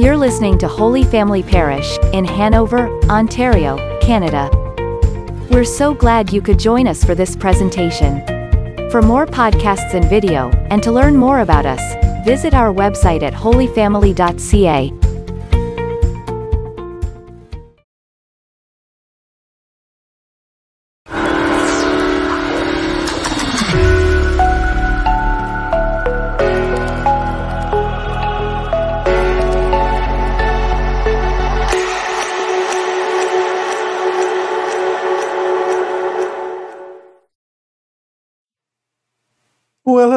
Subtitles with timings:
[0.00, 4.48] You're listening to Holy Family Parish in Hanover, Ontario, Canada.
[5.50, 8.24] We're so glad you could join us for this presentation.
[8.90, 11.82] For more podcasts and video, and to learn more about us,
[12.24, 14.99] visit our website at holyfamily.ca.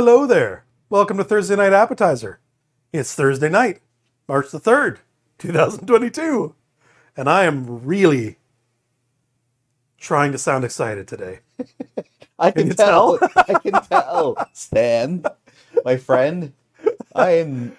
[0.06, 0.66] hello there.
[0.90, 2.42] Welcome to Thursday Night Appetizer.
[2.92, 3.80] It's Thursday night,
[4.28, 4.98] March the 3rd,
[5.38, 6.54] 2022.
[7.16, 8.36] And I am really
[9.98, 11.40] trying to sound excited today.
[12.38, 13.18] I can, you tell.
[13.18, 13.30] tell?
[13.48, 14.36] I can tell.
[14.52, 15.24] Stan,
[15.86, 16.52] my friend,
[17.16, 17.78] I am.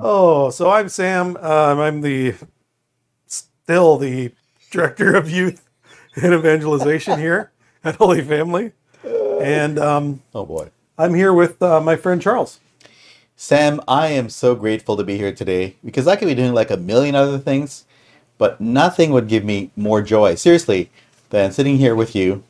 [0.00, 1.36] Oh, so I'm Sam.
[1.36, 2.34] Um, I'm the
[3.26, 4.32] still the
[4.72, 5.64] director of youth
[6.20, 7.52] and evangelization here
[7.84, 8.72] at Holy Family.
[9.04, 12.60] And um, Oh boy, I'm here with uh, my friend Charles.
[13.34, 16.70] Sam, I am so grateful to be here today because I could be doing like
[16.70, 17.86] a million other things,
[18.36, 20.90] but nothing would give me more joy, seriously,
[21.30, 22.44] than sitting here with you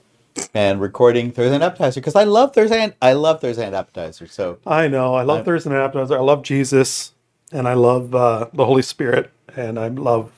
[0.53, 2.79] and recording Thursday Night Appetizer because I love Thursday.
[2.79, 4.27] Night- I love Thursday Night Appetizer.
[4.27, 5.15] So I know.
[5.15, 6.19] I love I- Thursday Night Appetizer.
[6.19, 7.13] I love Jesus,
[7.53, 10.33] and I love uh, the Holy Spirit, and I love,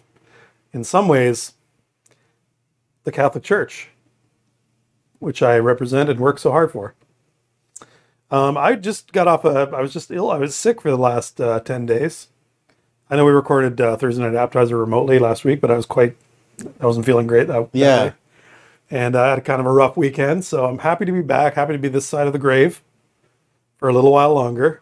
[0.74, 1.54] in some ways,
[3.04, 3.88] the Catholic Church,
[5.18, 6.94] which I represent and work so hard for.
[8.32, 9.70] Um, I just got off a.
[9.76, 10.30] I was just ill.
[10.30, 12.28] I was sick for the last uh, ten days.
[13.10, 16.16] I know we recorded uh, Thursday Night Appetizer remotely last week, but I was quite.
[16.80, 17.46] I wasn't feeling great.
[17.48, 18.12] That, Yeah.
[18.90, 21.54] And I had kind of a rough weekend, so I'm happy to be back.
[21.54, 22.82] Happy to be this side of the grave
[23.78, 24.80] for a little while longer.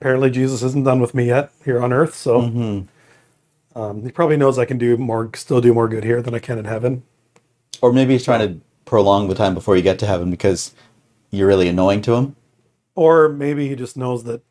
[0.00, 2.40] Apparently, Jesus isn't done with me yet here on Earth, so
[3.76, 6.38] um, he probably knows I can do more, still do more good here than I
[6.38, 7.02] can in heaven.
[7.82, 10.74] or maybe he's trying to prolong the time before you get to heaven because
[11.30, 12.36] you're really annoying to him.
[12.94, 14.42] Or maybe he just knows that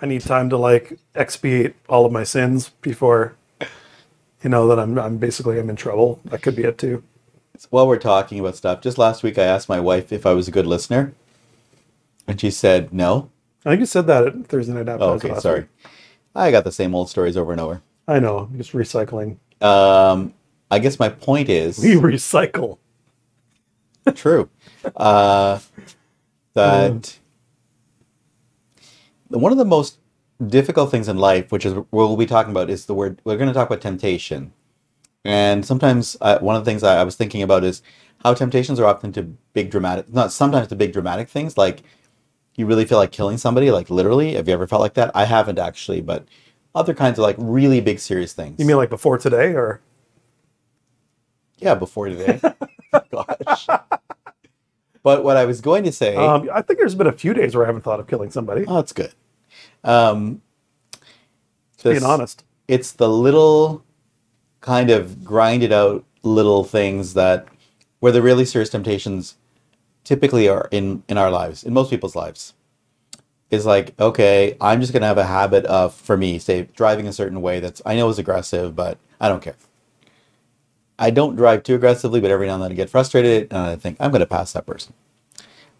[0.00, 3.34] I need time to like expiate all of my sins before,
[4.42, 6.20] you know, that I'm I'm basically I'm in trouble.
[6.26, 7.02] That could be it too.
[7.70, 10.48] while we're talking about stuff, just last week I asked my wife if I was
[10.48, 11.14] a good listener,
[12.28, 13.30] and she said no.
[13.64, 15.04] I think you said that at Thursday night after.
[15.04, 15.66] Oh, okay, sorry.
[16.34, 17.82] I got the same old stories over and over.
[18.06, 19.38] I know, just recycling.
[19.62, 20.34] Um,
[20.70, 22.78] I guess my point is We recycle.
[24.14, 24.50] true.
[24.94, 25.58] Uh,
[26.54, 27.18] that
[29.28, 29.98] one of the most
[30.46, 33.20] difficult things in life, which is what we'll be talking about, is the word.
[33.24, 34.52] We're going to talk about temptation,
[35.24, 37.82] and sometimes uh, one of the things I, I was thinking about is
[38.24, 39.22] how temptations are often to
[39.52, 41.82] big dramatic, not sometimes to big dramatic things, like
[42.56, 44.34] you really feel like killing somebody, like literally.
[44.34, 45.10] Have you ever felt like that?
[45.14, 46.26] I haven't actually, but
[46.74, 48.58] other kinds of like really big serious things.
[48.58, 49.80] You mean like before today, or
[51.58, 52.40] yeah, before today.
[53.10, 53.66] Gosh.
[55.06, 56.16] But what I was going to say.
[56.16, 58.64] um, I think there's been a few days where I haven't thought of killing somebody.
[58.66, 59.12] Oh, that's good.
[59.84, 60.42] Um,
[61.80, 62.42] being honest.
[62.66, 63.84] it's the little
[64.60, 67.46] kind of grinded out little things that
[68.00, 69.36] where the really serious temptations
[70.02, 72.54] typically are in in our lives, in most people's lives.
[73.48, 77.12] Is like, okay, I'm just gonna have a habit of, for me, say, driving a
[77.12, 79.54] certain way that's I know is aggressive, but I don't care.
[80.98, 83.76] I don't drive too aggressively, but every now and then I get frustrated and I
[83.76, 84.94] think I'm gonna pass that person.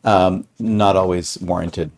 [0.05, 1.91] Um, not always warranted,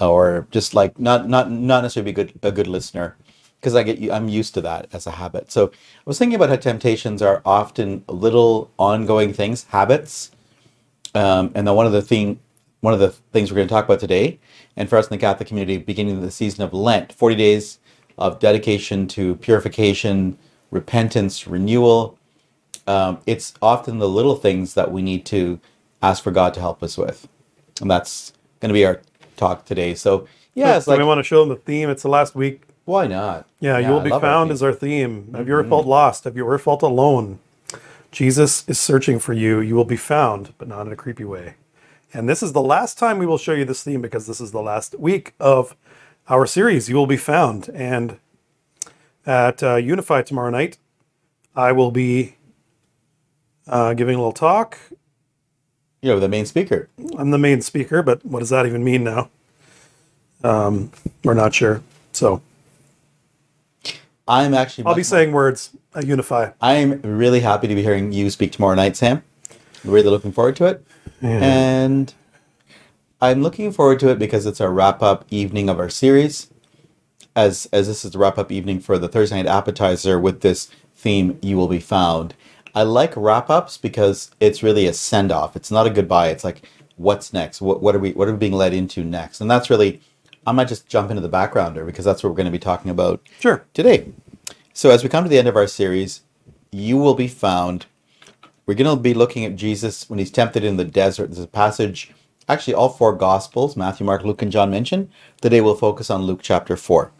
[0.00, 3.16] or just like not not not necessarily be good a good listener
[3.60, 5.50] because I get I'm used to that as a habit.
[5.50, 10.30] So I was thinking about how temptations are often little ongoing things, habits,
[11.14, 12.40] um, and then one of the thing
[12.80, 14.38] one of the things we're going to talk about today,
[14.76, 17.80] and for us in the Catholic community, beginning the season of Lent, forty days
[18.18, 20.38] of dedication to purification,
[20.70, 22.18] repentance, renewal.
[22.86, 25.60] Um, it's often the little things that we need to
[26.02, 27.28] ask for God to help us with,
[27.80, 29.00] and that's going to be our
[29.36, 29.94] talk today.
[29.94, 31.90] So yeah, it's like we want to show them the theme?
[31.90, 32.62] It's the last week.
[32.84, 33.46] why not?
[33.60, 35.32] Yeah, you will be found as our theme.
[35.34, 36.24] Have you ever felt lost?
[36.24, 37.38] Have you ever felt alone?
[38.10, 39.60] Jesus is searching for you.
[39.60, 41.56] You will be found, but not in a creepy way.
[42.14, 44.52] And this is the last time we will show you this theme because this is
[44.52, 45.76] the last week of
[46.28, 46.88] our series.
[46.88, 47.68] You will be found.
[47.74, 48.18] And
[49.26, 50.78] at uh, Unify tomorrow night,
[51.54, 52.35] I will be
[53.66, 54.78] uh, giving a little talk.
[56.02, 56.88] You're the main speaker.
[57.18, 59.28] I'm the main speaker, but what does that even mean now?
[60.44, 60.92] Um,
[61.24, 61.82] we're not sure.
[62.12, 62.42] So
[64.28, 64.84] I'm actually.
[64.84, 66.50] I'll be much- saying words I Unify.
[66.60, 69.22] I'm really happy to be hearing you speak tomorrow night, Sam.
[69.84, 70.84] Really looking forward to it,
[71.22, 72.12] and
[73.20, 76.50] I'm looking forward to it because it's our wrap up evening of our series,
[77.34, 80.68] as as this is the wrap up evening for the Thursday night appetizer with this
[80.94, 82.34] theme, "You will be found."
[82.76, 85.56] I like wrap ups because it's really a send off.
[85.56, 86.28] It's not a goodbye.
[86.28, 87.62] It's like, what's next?
[87.62, 89.40] What what are we what are we being led into next?
[89.40, 90.02] And that's really,
[90.46, 92.90] I might just jump into the backgrounder because that's what we're going to be talking
[92.90, 93.64] about Sure.
[93.72, 94.12] today.
[94.74, 96.20] So as we come to the end of our series,
[96.70, 97.86] you will be found.
[98.66, 101.28] We're going to be looking at Jesus when he's tempted in the desert.
[101.30, 102.12] There's a passage,
[102.46, 105.08] actually all four Gospels, Matthew, Mark, Luke, and John mention.
[105.40, 107.10] Today we'll focus on Luke chapter 4.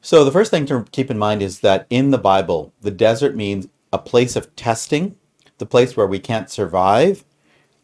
[0.00, 3.36] So the first thing to keep in mind is that in the Bible, the desert
[3.36, 5.16] means a place of testing,
[5.58, 7.24] the place where we can't survive,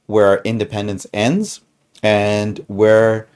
[0.06, 1.60] where our independence ends,
[2.02, 3.28] and where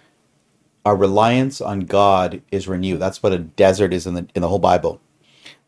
[0.85, 2.99] our reliance on God is renewed.
[2.99, 5.01] That's what a desert is in the in the whole Bible.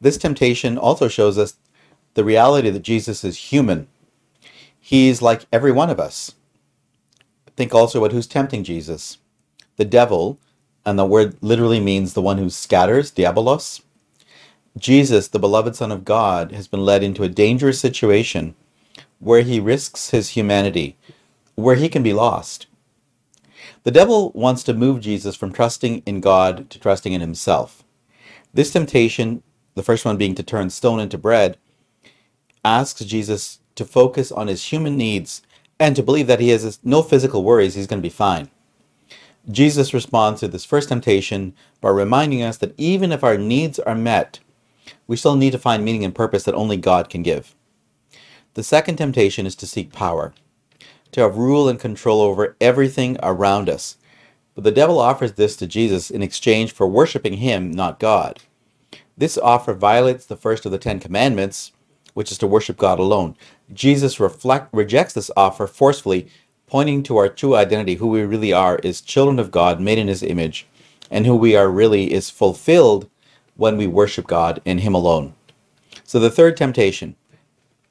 [0.00, 1.56] This temptation also shows us
[2.14, 3.86] the reality that Jesus is human.
[4.78, 6.34] He's like every one of us.
[7.56, 9.18] Think also about who's tempting Jesus.
[9.76, 10.38] The devil,
[10.84, 13.82] and the word literally means the one who scatters, diabolos.
[14.76, 18.54] Jesus, the beloved Son of God, has been led into a dangerous situation
[19.18, 20.96] where he risks his humanity,
[21.54, 22.66] where he can be lost.
[23.84, 27.84] The devil wants to move Jesus from trusting in God to trusting in himself.
[28.52, 29.42] This temptation,
[29.74, 31.56] the first one being to turn stone into bread,
[32.64, 35.40] asks Jesus to focus on his human needs
[35.78, 38.50] and to believe that he has no physical worries, he's going to be fine.
[39.50, 43.94] Jesus responds to this first temptation by reminding us that even if our needs are
[43.94, 44.40] met,
[45.06, 47.54] we still need to find meaning and purpose that only God can give.
[48.54, 50.32] The second temptation is to seek power,
[51.12, 53.98] to have rule and control over everything around us.
[54.54, 58.40] But the devil offers this to Jesus in exchange for worshiping him, not God.
[59.16, 61.72] This offer violates the first of the Ten Commandments,
[62.14, 63.36] which is to worship God alone.
[63.72, 66.28] Jesus reflect, rejects this offer forcefully,
[66.66, 70.08] pointing to our true identity, who we really are is children of God, made in
[70.08, 70.66] his image,
[71.10, 73.08] and who we are really is fulfilled
[73.56, 75.34] when we worship God in him alone.
[76.04, 77.16] So the third temptation,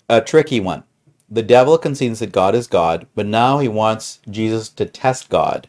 [0.09, 0.83] a tricky one.
[1.29, 5.67] The devil concedes that God is God, but now he wants Jesus to test God.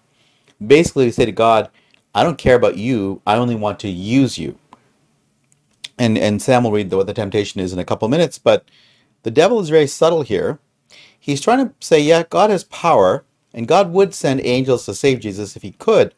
[0.65, 1.71] Basically, to say to God,
[2.15, 4.59] I don't care about you, I only want to use you.
[5.99, 8.65] And, and Sam will read what the temptation is in a couple minutes, but
[9.23, 10.59] the devil is very subtle here.
[11.19, 15.21] He's trying to say, yeah, God has power, and God would send angels to save
[15.21, 16.15] Jesus if he could,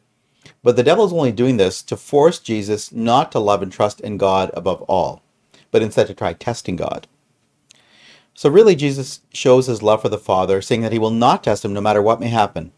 [0.63, 4.01] but the devil is only doing this to force Jesus not to love and trust
[4.01, 5.21] in God above all,
[5.71, 7.07] but instead to try testing God.
[8.33, 11.65] So really, Jesus shows his love for the Father, saying that he will not test
[11.65, 12.71] him no matter what may happen.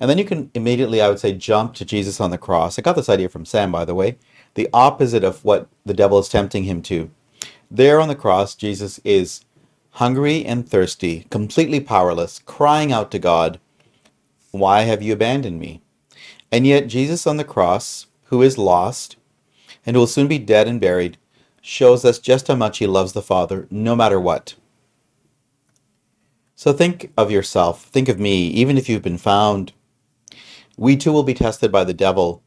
[0.00, 2.78] And then you can immediately, I would say, jump to Jesus on the cross.
[2.78, 4.16] I got this idea from Sam, by the way.
[4.54, 7.10] The opposite of what the devil is tempting him to.
[7.70, 9.44] There on the cross, Jesus is
[9.92, 13.60] hungry and thirsty, completely powerless, crying out to God,
[14.50, 15.81] Why have you abandoned me?
[16.52, 19.16] And yet, Jesus on the cross, who is lost
[19.86, 21.16] and will soon be dead and buried,
[21.62, 24.54] shows us just how much he loves the Father, no matter what.
[26.54, 29.72] So think of yourself, think of me, even if you've been found.
[30.76, 32.42] We too will be tested by the devil.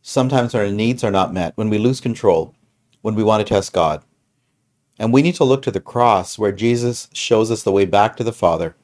[0.00, 2.54] Sometimes our needs are not met, when we lose control,
[3.02, 4.02] when we want to test God.
[4.98, 8.16] And we need to look to the cross where Jesus shows us the way back
[8.16, 8.74] to the Father,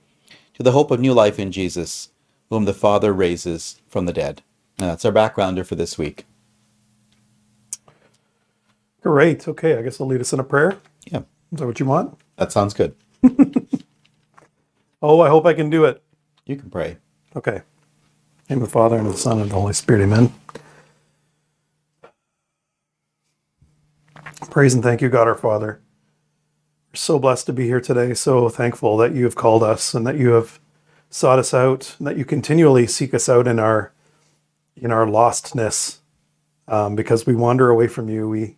[0.54, 2.10] to the hope of new life in Jesus,
[2.50, 4.42] whom the Father raises from the dead.
[4.78, 6.24] And that's our backgrounder for this week.
[9.02, 9.46] Great.
[9.48, 10.78] Okay, I guess I'll lead us in a prayer.
[11.06, 11.20] Yeah,
[11.52, 12.18] Is that what you want?
[12.36, 12.94] that sounds good.
[15.02, 16.02] Oh, I hope I can do it.
[16.46, 16.96] You can pray.
[17.36, 17.56] Okay.
[17.56, 17.62] In
[18.48, 20.02] the name of the Father and of the Son and of the Holy Spirit.
[20.02, 20.32] Amen.
[24.50, 25.80] Praise and thank you, God our Father.
[26.92, 28.14] We're so blessed to be here today.
[28.14, 30.58] So thankful that you have called us and that you have
[31.10, 33.92] sought us out, and that you continually seek us out in our
[34.76, 35.98] in our lostness,
[36.68, 38.28] um, because we wander away from you.
[38.28, 38.56] We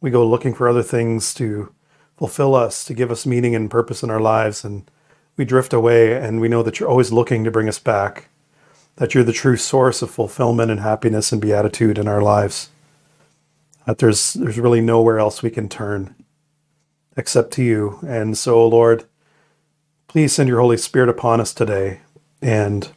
[0.00, 1.72] we go looking for other things to
[2.16, 4.90] fulfill us, to give us meaning and purpose in our lives, and
[5.36, 6.14] we drift away.
[6.14, 8.28] And we know that you're always looking to bring us back.
[8.96, 12.68] That you're the true source of fulfillment and happiness and beatitude in our lives.
[13.86, 16.14] That there's there's really nowhere else we can turn
[17.16, 17.98] except to you.
[18.06, 19.04] And so, Lord,
[20.12, 22.00] please send your Holy Spirit upon us today.
[22.42, 22.92] And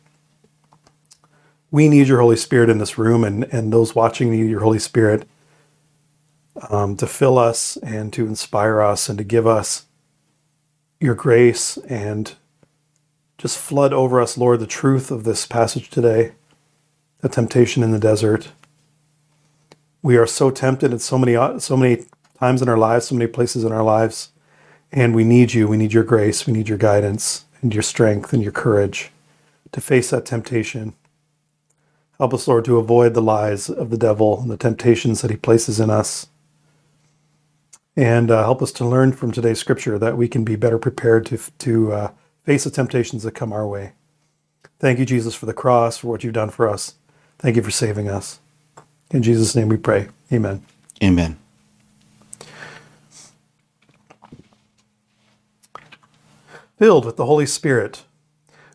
[1.72, 4.80] we need your Holy Spirit in this room, and, and those watching need your Holy
[4.80, 5.26] Spirit
[6.70, 9.86] um, to fill us and to inspire us and to give us
[11.00, 12.34] your grace and
[13.38, 16.34] just flood over us, Lord, the truth of this passage today,
[17.22, 18.52] the temptation in the desert.
[20.02, 22.04] We are so tempted at so many so many
[22.38, 24.32] times in our lives, so many places in our lives,
[24.92, 25.68] and we need you.
[25.68, 26.46] We need your grace.
[26.46, 29.12] We need your guidance and your strength and your courage
[29.72, 30.94] to face that temptation.
[32.18, 35.38] Help us, Lord, to avoid the lies of the devil and the temptations that he
[35.38, 36.28] places in us.
[37.98, 41.26] And uh, help us to learn from today's scripture that we can be better prepared
[41.28, 42.12] to, to uh,
[42.44, 43.94] face the temptations that come our way.
[44.80, 46.96] Thank you, Jesus, for the cross, for what you've done for us.
[47.40, 48.40] Thank you for saving us.
[49.12, 50.10] In Jesus' name we pray.
[50.32, 50.64] Amen.
[51.04, 51.45] Amen.
[56.78, 58.04] Filled with the Holy Spirit,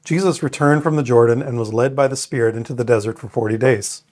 [0.04, 3.28] Jesus returned from the Jordan and was led by the Spirit into the desert for
[3.28, 4.04] 40 days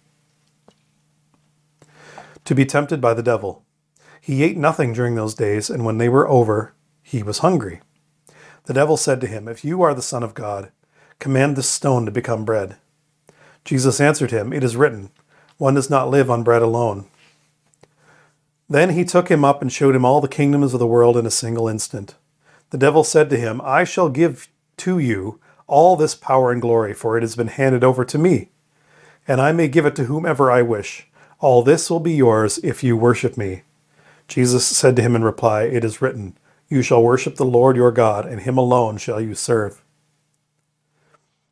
[2.49, 3.63] to be tempted by the devil.
[4.23, 7.83] He ate nothing during those days, and when they were over, he was hungry.
[8.65, 10.73] The devil said to him, If you are the Son of God,
[11.19, 12.77] command this stone to become bread.
[13.67, 15.11] Jesus answered him, It is written,
[15.59, 17.05] One does not live on bread alone.
[18.67, 21.27] Then he took him up and showed him all the kingdoms of the world in
[21.27, 22.15] a single instant.
[22.71, 24.49] The devil said to him, I shall give
[24.79, 28.49] to you all this power and glory, for it has been handed over to me,
[29.27, 31.07] and I may give it to whomever I wish.
[31.41, 33.63] All this will be yours if you worship me.
[34.27, 36.37] Jesus said to him in reply, It is written,
[36.69, 39.83] You shall worship the Lord your God, and him alone shall you serve.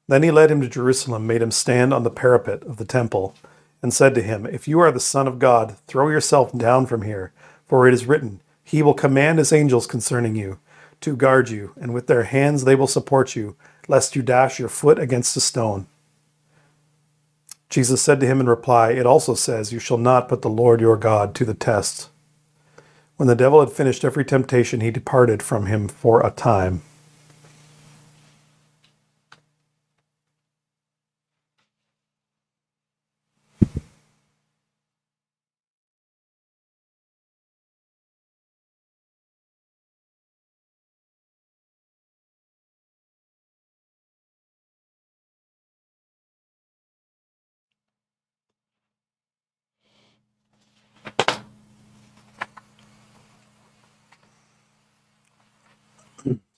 [0.09, 3.35] Then he led him to Jerusalem, made him stand on the parapet of the temple,
[3.83, 7.03] and said to him, If you are the Son of God, throw yourself down from
[7.03, 7.33] here,
[7.67, 10.59] for it is written, He will command His angels concerning you,
[11.01, 13.57] to guard you, and with their hands they will support you,
[13.89, 15.87] lest you dash your foot against a stone.
[17.69, 20.81] Jesus said to him in reply, It also says, You shall not put the Lord
[20.81, 22.09] your God to the test.
[23.17, 26.83] When the devil had finished every temptation, he departed from him for a time.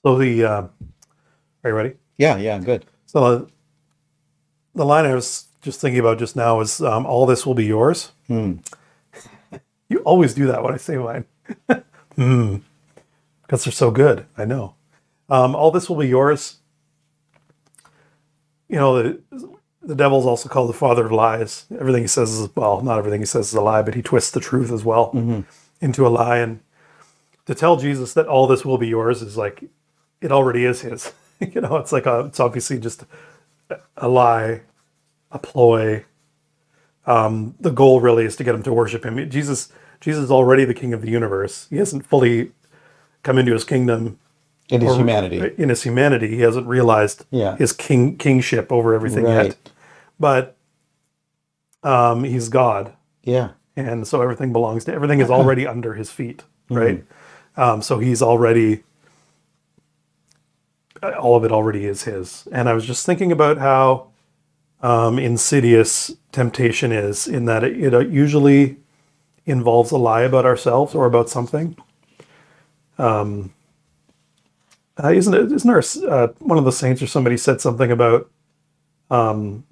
[0.03, 0.61] So the uh,
[1.63, 1.93] are you ready?
[2.17, 2.85] Yeah, yeah, good.
[3.05, 3.47] So
[4.75, 7.65] the line I was just thinking about just now is um, all this will be
[7.65, 8.11] yours.
[8.27, 8.57] Hmm.
[9.91, 11.25] You always do that when I say mine.
[12.15, 12.57] Hmm.
[13.41, 14.25] Because they're so good.
[14.37, 14.75] I know.
[15.29, 16.57] Um, all this will be yours.
[18.67, 19.21] You know, the,
[19.81, 21.65] the devil's also called the father of lies.
[21.71, 24.31] Everything he says is, well, not everything he says is a lie, but he twists
[24.31, 25.11] the truth as well
[25.81, 26.37] into a lie.
[26.37, 26.59] And
[27.47, 29.63] to tell Jesus that all this will be yours is like,
[30.21, 31.13] it already is his.
[31.39, 33.03] you know, it's like, a, it's obviously just
[33.97, 34.61] a lie,
[35.31, 36.05] a ploy.
[37.05, 39.29] Um, the goal really is to get him to worship him.
[39.29, 39.71] Jesus,
[40.01, 41.67] Jesus is already the king of the universe.
[41.69, 42.51] He hasn't fully
[43.23, 44.19] come into his kingdom
[44.69, 45.53] In his or- humanity.
[45.57, 47.55] In his humanity, he hasn't realized Yeah.
[47.57, 49.47] his king kingship over everything Right.
[49.47, 49.71] yet.
[50.19, 50.55] But
[51.83, 52.91] um, he's God,
[53.23, 53.51] Yeah.
[53.75, 56.75] and so everything belongs to everything is already under his feet, Mm-hmm.
[56.75, 57.03] right?
[57.57, 58.83] Um, so he's already
[61.03, 62.47] all of it already is his.
[62.51, 64.07] And I was just thinking about how
[64.81, 68.77] um, insidious temptation is, in that it, it usually
[69.45, 71.75] involves a lie about ourselves or about something.
[72.97, 73.53] Um,
[75.01, 75.51] uh, isn't it?
[75.51, 78.29] Isn't there uh, one of the saints or somebody said something about
[79.09, 79.65] um,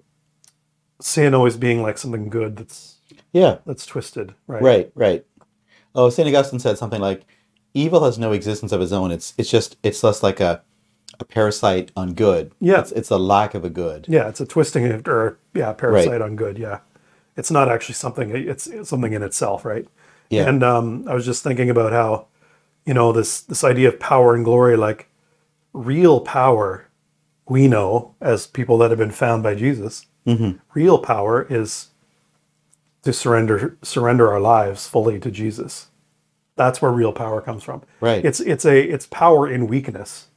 [1.02, 2.96] sin always being like something good that's
[3.34, 3.58] Yeah.
[3.66, 4.62] that's twisted, right?
[4.62, 5.26] Right, right.
[5.94, 6.28] Oh, St.
[6.28, 7.26] Augustine said something like,
[7.74, 9.12] evil has no existence of its own.
[9.12, 10.62] It's it's just it's less like a
[11.20, 12.52] a parasite on good.
[12.60, 12.80] Yeah.
[12.82, 14.06] It's, it's a lack of a good.
[14.08, 16.58] Yeah, it's a twisting it- or yeah, parasite on good.
[16.58, 16.80] Yeah,
[17.36, 18.30] it's not actually something.
[18.36, 19.88] It's, it's something in itself, right?
[20.30, 20.48] Yeah.
[20.48, 22.28] And um, I was just thinking about how,
[22.86, 25.10] you know, this this idea of power and glory, like
[25.74, 26.88] real power,
[27.48, 30.06] we know as people that have been found by Jesus.
[30.26, 30.58] Mm-hmm.
[30.74, 31.90] Real power is
[33.04, 35.88] to surrender surrender our lives fully to Jesus.
[36.56, 37.84] That's where real power comes from.
[38.02, 38.26] Right.
[38.26, 40.28] It's it's a it's power in weakness.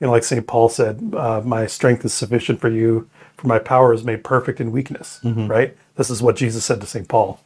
[0.00, 0.46] You know, like St.
[0.46, 4.60] Paul said, uh, "My strength is sufficient for you, for my power is made perfect
[4.60, 5.76] in weakness." Right.
[5.96, 7.08] This is what Jesus said to St.
[7.08, 7.40] Paul.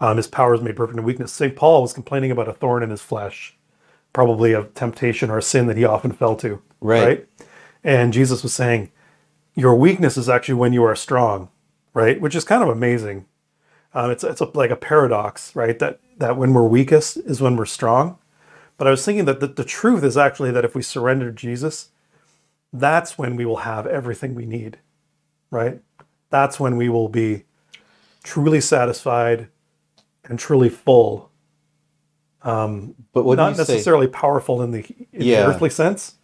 [0.00, 1.32] Um, his power is made perfect in weakness.
[1.32, 1.56] St.
[1.56, 3.56] Paul was complaining about a thorn in his flesh,
[4.12, 6.60] probably a temptation or a sin that he often fell to.
[6.80, 7.26] Right.
[7.82, 8.90] And Jesus was saying,
[9.54, 11.48] "Your weakness is actually when you are strong."
[11.92, 12.20] Right.
[12.20, 13.26] Which is kind of amazing.
[13.94, 15.78] Um, it's it's a, like a paradox, right?
[15.78, 18.18] That that when we're weakest is when we're strong.
[18.76, 21.36] But I was thinking that the, the truth is actually that if we surrender to
[21.36, 21.90] Jesus,
[22.72, 24.78] that's when we will have everything we need,
[25.50, 25.80] right?
[26.30, 27.44] That's when we will be
[28.24, 29.48] truly satisfied
[30.24, 31.30] and truly full.
[32.42, 33.74] Um, but what Not you say?
[33.74, 34.80] necessarily powerful in the
[35.12, 35.42] in Yeah.
[35.44, 36.16] the earthly sense,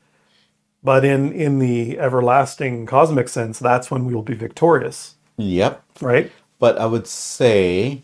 [0.82, 5.14] but in in the everlasting cosmic sense, that's when we will be victorious.
[5.38, 5.82] Yep.
[6.02, 6.30] right?
[6.58, 8.02] But I would say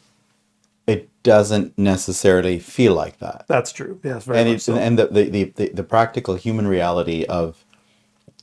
[1.27, 3.45] doesn't necessarily feel like that.
[3.49, 3.99] That's true.
[4.05, 4.77] Yes, very and much so.
[4.77, 7.65] and the, the, the, the, practical human reality of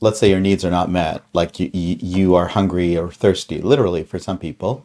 [0.02, 4.04] let's say your needs are not met like you, you, are hungry or thirsty literally
[4.04, 4.84] for some people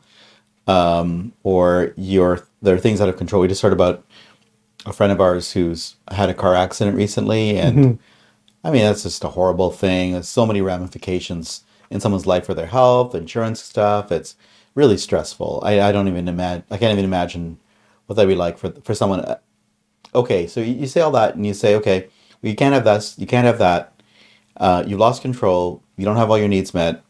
[0.65, 4.05] um, or you're there are things out of control we just heard about
[4.85, 7.99] a friend of ours who's had a car accident recently and
[8.63, 12.53] i mean that's just a horrible thing there's so many ramifications in someone's life for
[12.53, 14.37] their health insurance stuff it's
[14.73, 17.59] really stressful i, I don't even imagine i can't even imagine
[18.09, 19.37] what that'd be like for for someone uh,
[20.15, 22.09] okay, so you, you say all that and you say, okay,
[22.41, 24.01] well, you can't have this, you can't have that.
[24.57, 25.83] Uh, you lost control.
[25.95, 27.03] You don't have all your needs met.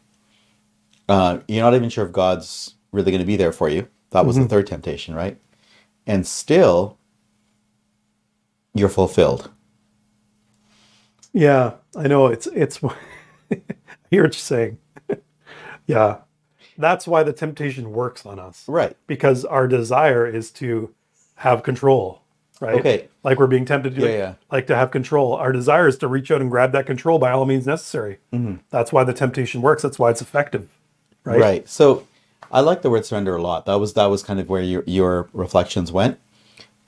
[1.08, 3.88] Uh, you're not even sure if God's really going to be there for you.
[4.10, 5.40] That was the third temptation, right?
[6.06, 6.98] And still,
[8.74, 9.50] you're fulfilled.
[11.32, 12.82] yeah, I know it's it's.
[13.50, 13.60] I
[14.10, 14.78] hear what you're saying.
[15.86, 16.18] yeah,
[16.80, 18.96] that's why the temptation works on us, Right.
[19.06, 20.92] because our desire is to
[21.36, 22.22] have control,
[22.60, 22.74] right?
[22.80, 23.08] Okay.
[23.22, 24.34] Like we're being tempted to Yeah, like, yeah.
[24.50, 25.34] like to have control.
[25.34, 28.18] Our desire is to reach out and grab that control by all means necessary.
[28.32, 28.56] Mm-hmm.
[28.70, 29.82] That's why the temptation works.
[29.82, 30.68] That's why it's effective,
[31.24, 31.40] right?
[31.40, 31.68] Right.
[31.68, 32.06] So
[32.52, 33.66] I like the word surrender a lot.
[33.66, 36.18] That was that was kind of where your your reflections went.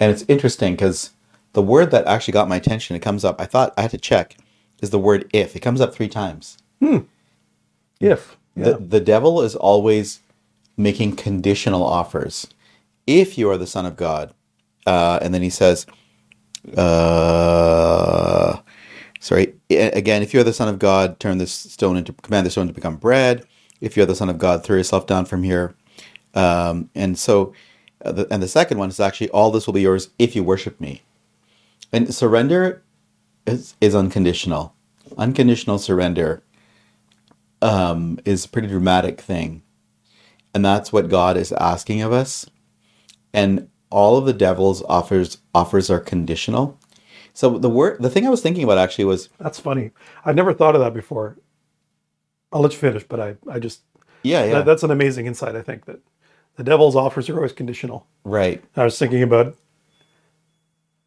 [0.01, 1.11] And it's interesting because
[1.53, 3.99] the word that actually got my attention, it comes up, I thought I had to
[3.99, 4.37] check,
[4.81, 5.55] is the word if.
[5.55, 6.59] It comes up three times.
[6.81, 6.99] Hmm.
[8.01, 8.65] If yeah.
[8.65, 10.21] The, the devil is always
[10.77, 12.47] making conditional offers.
[13.07, 14.35] If you are the Son of God,
[14.87, 15.87] uh, and then he says,
[16.77, 18.61] uh,
[19.21, 22.67] sorry, again, if you're the Son of God, turn this stone into, command the stone
[22.69, 23.45] to become bread.
[23.81, 25.75] If you're the Son of God, throw yourself down from here.
[26.35, 27.53] Um, and so,
[28.05, 30.45] uh, the, and the second one is actually, all this will be yours if you
[30.45, 31.03] worship me.
[31.93, 32.83] And surrender
[33.47, 34.75] is, is unconditional.
[35.19, 36.43] Unconditional surrender
[37.63, 39.63] um, is a pretty dramatic thing.
[40.55, 42.47] And that's what God is asking of us.
[43.33, 46.79] And all of the devil's offers offers are conditional.
[47.33, 49.93] So the word the thing I was thinking about actually was That's funny.
[50.25, 51.39] I've never thought of that before.
[52.53, 53.81] I'll let you finish, but I, I just
[54.23, 54.53] yeah, yeah.
[54.53, 55.57] that, that's an amazing insight.
[55.57, 56.01] I think that
[56.57, 58.07] the devil's offers are always conditional.
[58.25, 58.63] right.
[58.77, 59.57] I was thinking about,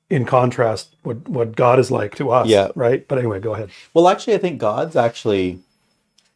[0.09, 2.47] in contrast, what what God is like to us.
[2.47, 2.69] Yeah.
[2.75, 3.07] Right.
[3.07, 3.69] But anyway, go ahead.
[3.93, 5.59] Well, actually I think God's actually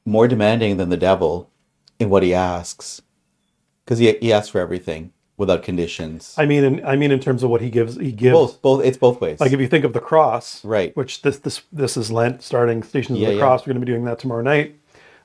[0.09, 1.49] more demanding than the devil
[1.99, 3.01] in what he asks.
[3.85, 6.35] Because he, he asks for everything without conditions.
[6.37, 8.33] I mean, in, I mean, in terms of what he gives, he gives.
[8.33, 9.39] both both it's both ways.
[9.39, 10.95] Like if you think of the cross, Right.
[10.95, 13.41] Which this this this is Lent, starting Stations Yeah, of the yeah.
[13.41, 13.61] Cross.
[13.61, 14.75] We're going to be doing that tomorrow night.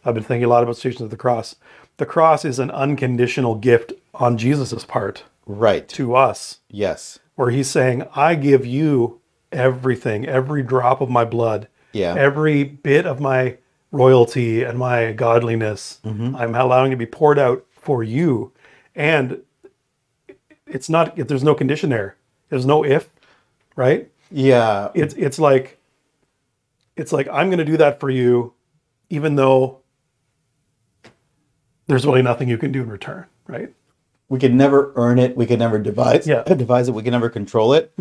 [0.04, 1.56] I've been thinking a lot about Stations of the Cross.
[1.96, 5.86] The cross is an unconditional gift on Jesus's part right.
[5.90, 6.60] to us.
[6.68, 7.18] Yes.
[7.36, 9.20] where he's saying, I give you
[9.52, 12.14] everything, every drop of my blood, Yeah.
[12.16, 13.58] every bit of my
[13.94, 16.00] royalty and my godliness.
[16.04, 16.35] Mm-hmm.
[16.37, 18.52] I'm allowing it to be poured out for you.
[18.94, 19.40] And
[20.66, 22.16] it's not, there's no condition there.
[22.48, 23.09] There's no if,
[23.76, 24.11] right?
[24.30, 24.90] Yeah.
[24.94, 25.78] It's, it's like,
[26.96, 28.52] it's like, I'm going to do that for you,
[29.11, 29.78] even though
[31.87, 33.72] there's really nothing you can do in return, right?
[34.30, 35.37] we could never earn it.
[35.37, 36.42] We could never devise Yeah.
[36.57, 36.92] devise it.
[36.94, 37.92] We can never control it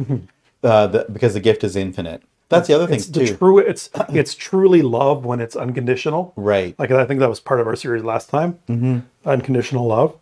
[0.63, 2.23] uh, the, because the gift is infinite.
[2.49, 3.35] That's the other thing It's the too.
[3.37, 6.33] true, it's, it's truly love when it's unconditional.
[6.35, 6.77] right.
[6.77, 8.99] Like I think that was part of our series last time, mm-hmm.
[9.27, 10.15] unconditional love.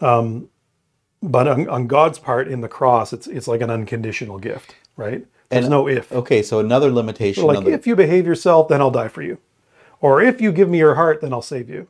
[0.00, 0.48] Um,
[1.22, 5.24] but on, on God's part in the cross, it's it's like an unconditional gift, right?
[5.48, 6.10] There's And- no if.
[6.10, 7.44] Okay, so another limitation.
[7.44, 9.38] like on the, if you behave yourself, then I'll die for you,
[10.00, 11.86] or if you give me your heart, then I'll save you,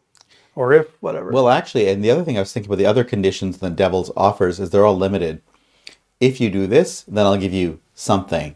[0.54, 1.30] or if whatever.
[1.30, 4.10] well, actually, and the other thing I was thinking about the other conditions the devil's
[4.16, 5.40] offers is they're all limited.
[6.20, 8.54] If you do this, then I'll give you something,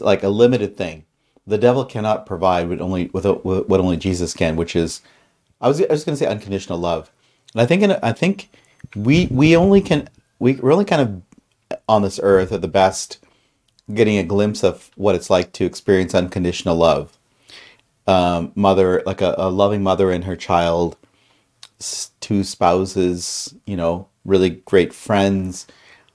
[0.00, 1.04] like a limited thing.
[1.46, 5.02] The devil cannot provide what only with what only Jesus can, which is,
[5.60, 7.10] I was I was going to say unconditional love,
[7.52, 8.48] and I think in, I think
[8.94, 10.08] we we only can
[10.38, 13.18] we we're only kind of on this earth at the best
[13.92, 17.18] getting a glimpse of what it's like to experience unconditional love.
[18.06, 20.96] Um, mother, like a, a loving mother and her child,
[22.20, 25.66] two spouses, you know, really great friends.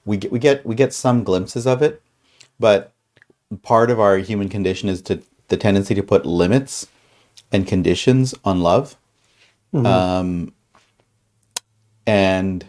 [0.04, 2.02] We get, we get we get some glimpses of it,
[2.58, 2.92] but
[3.62, 6.86] part of our human condition is to the tendency to put limits
[7.50, 8.96] and conditions on love.
[9.86, 10.52] Um,
[12.06, 12.66] and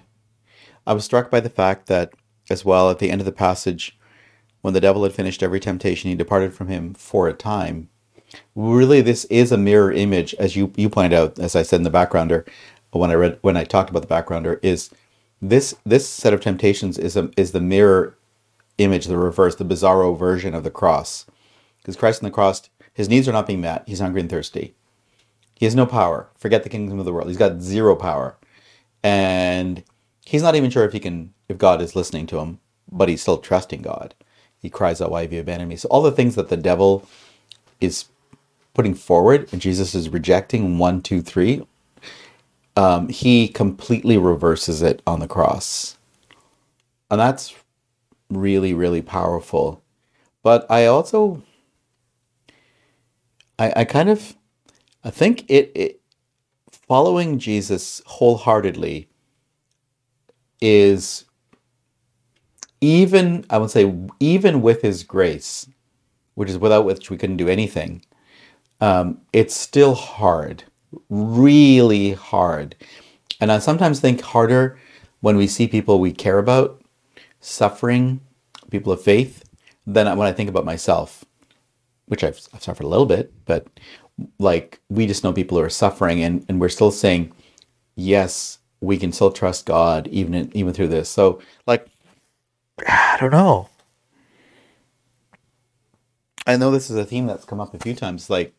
[0.85, 2.13] I was struck by the fact that,
[2.49, 3.97] as well, at the end of the passage,
[4.61, 7.89] when the devil had finished every temptation, he departed from him for a time.
[8.55, 11.83] Really, this is a mirror image, as you you pointed out, as I said in
[11.83, 12.47] the backgrounder,
[12.91, 14.91] when I read when I talked about the backgrounder, is
[15.41, 18.15] this this set of temptations is a, is the mirror
[18.79, 21.25] image, the reverse, the bizarro version of the cross,
[21.77, 23.83] because Christ on the cross, his needs are not being met.
[23.87, 24.73] He's hungry and thirsty.
[25.55, 26.29] He has no power.
[26.37, 27.27] Forget the kingdom of the world.
[27.27, 28.37] He's got zero power.
[29.03, 29.83] And
[30.25, 32.59] he's not even sure if he can if God is listening to him,
[32.91, 34.15] but he's still trusting God.
[34.61, 35.75] He cries out, Why have you abandoned me?
[35.75, 37.07] So all the things that the devil
[37.81, 38.05] is
[38.73, 41.65] putting forward and Jesus is rejecting one, two, three,
[42.75, 45.97] um, he completely reverses it on the cross.
[47.11, 47.55] And that's
[48.29, 49.83] really, really powerful.
[50.43, 51.43] But I also
[53.57, 54.35] I, I kind of
[55.03, 56.01] I think it, it
[56.71, 59.09] following Jesus wholeheartedly
[60.61, 61.25] is
[62.81, 65.67] even I would say even with his grace,
[66.35, 68.05] which is without which we couldn't do anything,
[68.81, 70.63] um, it's still hard,
[71.09, 72.75] really hard.
[73.41, 74.79] And I sometimes think harder
[75.21, 76.81] when we see people we care about
[77.39, 78.21] suffering,
[78.71, 79.43] people of faith,
[79.85, 81.25] than when I think about myself,
[82.05, 83.67] which I've, I've suffered a little bit, but
[84.37, 87.31] like we just know people who are suffering and, and we're still saying,
[87.95, 91.09] yes, we can still trust God even in, even through this.
[91.09, 91.87] So like
[92.87, 93.69] I don't know.
[96.47, 98.29] I know this is a theme that's come up a few times.
[98.29, 98.53] Like,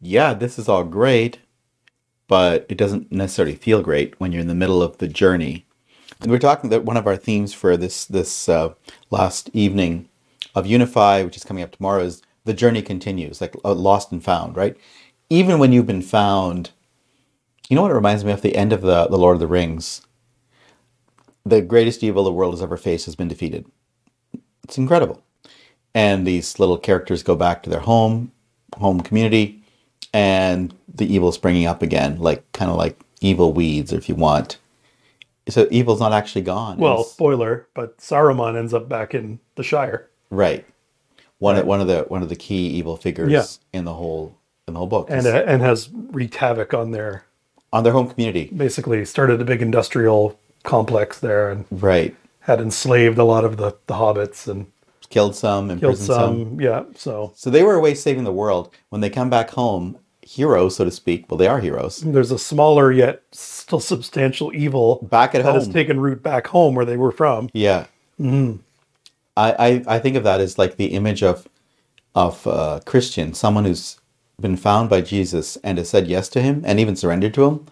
[0.00, 1.38] yeah, this is all great,
[2.26, 5.66] but it doesn't necessarily feel great when you're in the middle of the journey.
[6.24, 8.74] We're talking that one of our themes for this this uh,
[9.10, 10.08] last evening
[10.54, 14.22] of Unify, which is coming up tomorrow, is the journey continues, like uh, lost and
[14.22, 14.76] found, right?
[15.30, 16.70] Even when you've been found,
[17.68, 18.42] you know what it reminds me of?
[18.42, 20.02] The end of the, the Lord of the Rings.
[21.44, 23.66] The greatest evil the world has ever faced has been defeated.
[24.62, 25.24] It's incredible.
[25.94, 28.30] And these little characters go back to their home,
[28.76, 29.64] home community,
[30.14, 34.58] and the evil springing up again, like kind of like evil weeds, if you want.
[35.48, 36.78] So evil's not actually gone.
[36.78, 40.08] Well, spoiler, but Saruman ends up back in the Shire.
[40.30, 40.64] right.
[41.38, 41.66] One Right.
[41.66, 43.44] one of the one of the key evil figures Yeah.
[43.78, 44.36] in the whole
[44.68, 47.24] in the whole book and is uh, and has wreaked havoc on their
[47.72, 48.48] on their home community.
[48.56, 52.14] basically started a big industrial complex there and Right.
[52.40, 54.66] had enslaved a lot of the, the hobbits and
[55.10, 56.16] Killed some, killed imprisoned some.
[56.50, 56.60] some.
[56.60, 58.70] Yeah, so So they were away saving the world.
[58.90, 61.30] When they come back home, heroes, so to speak.
[61.30, 61.98] Well, they are heroes.
[61.98, 66.74] there's a smaller yet still substantial evil Back at that has taken root back home
[66.74, 67.48] where they were from.
[67.52, 67.86] Yeah.
[68.20, 68.58] Mm-hmm.
[69.36, 71.48] I, I I think of that as like the image of
[72.14, 73.98] of uh, Christian, someone who's
[74.40, 77.66] been found by Jesus and has said yes to him and even surrendered to him.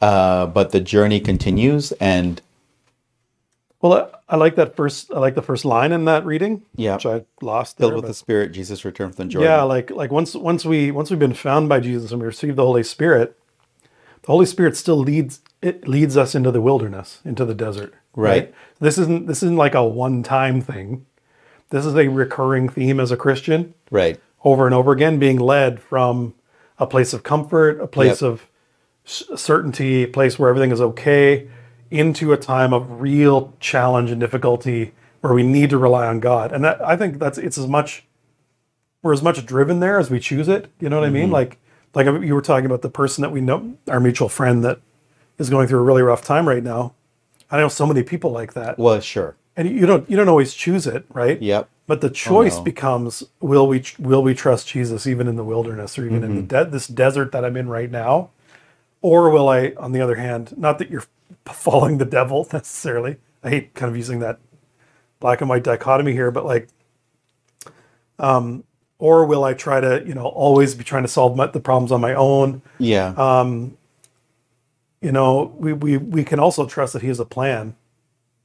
[0.00, 2.42] Uh, but the journey continues, and
[3.82, 5.12] Well, I, I like that first.
[5.12, 6.62] I like the first line in that reading.
[6.76, 6.94] Yeah.
[6.94, 7.76] which I lost.
[7.76, 9.50] filled there, with but- the Spirit, Jesus returned from Jordan.
[9.50, 12.56] Yeah, like like once once we once we've been found by Jesus and we receive
[12.56, 13.36] the Holy Spirit,
[14.22, 17.92] the Holy Spirit still leads it leads us into the wilderness, into the desert.
[18.14, 18.54] Right.
[18.78, 21.04] This isn't this isn't like a one time thing.
[21.70, 24.20] This is a recurring theme as a Christian, right.
[24.44, 26.34] over and over again, being led from
[26.78, 28.30] a place of comfort, a place Yep.
[28.30, 28.46] of
[29.04, 31.48] certainty, a place where everything is okay,
[31.92, 36.52] into a time of real challenge and difficulty where we need to rely on God.
[36.52, 38.04] And that, I think that's it's as much
[39.02, 40.70] we're as much driven there as we choose it.
[40.80, 41.24] You know what I mean?
[41.24, 41.32] Mm-hmm.
[41.32, 41.58] Like
[41.94, 44.80] like you were talking about the person that we know, our mutual friend that
[45.38, 46.94] is going through a really rough time right now.
[47.50, 49.36] I know so many people like that, Well, sure.
[49.56, 51.40] and you don't you don't always choose it, right?
[51.40, 51.68] Yep.
[51.86, 52.62] But the oh, choice no.
[52.62, 56.42] becomes: will we will we trust Jesus even in the wilderness or even in the
[56.42, 56.64] mm-hmm.
[56.64, 58.30] de- this desert that I'm in right now,
[59.02, 61.04] or will I, on the other hand, not that you're
[61.46, 63.16] following the devil necessarily.
[63.42, 64.38] I hate kind of using that
[65.20, 66.68] black and white dichotomy here, but like,
[68.18, 68.64] um,
[68.98, 71.92] or will I try to you know always be trying to solve my, the problems
[71.92, 72.62] on my own?
[72.78, 73.14] Yeah.
[73.16, 73.32] Uh,
[75.02, 77.74] you know, we, we, we can also trust that he has a plan.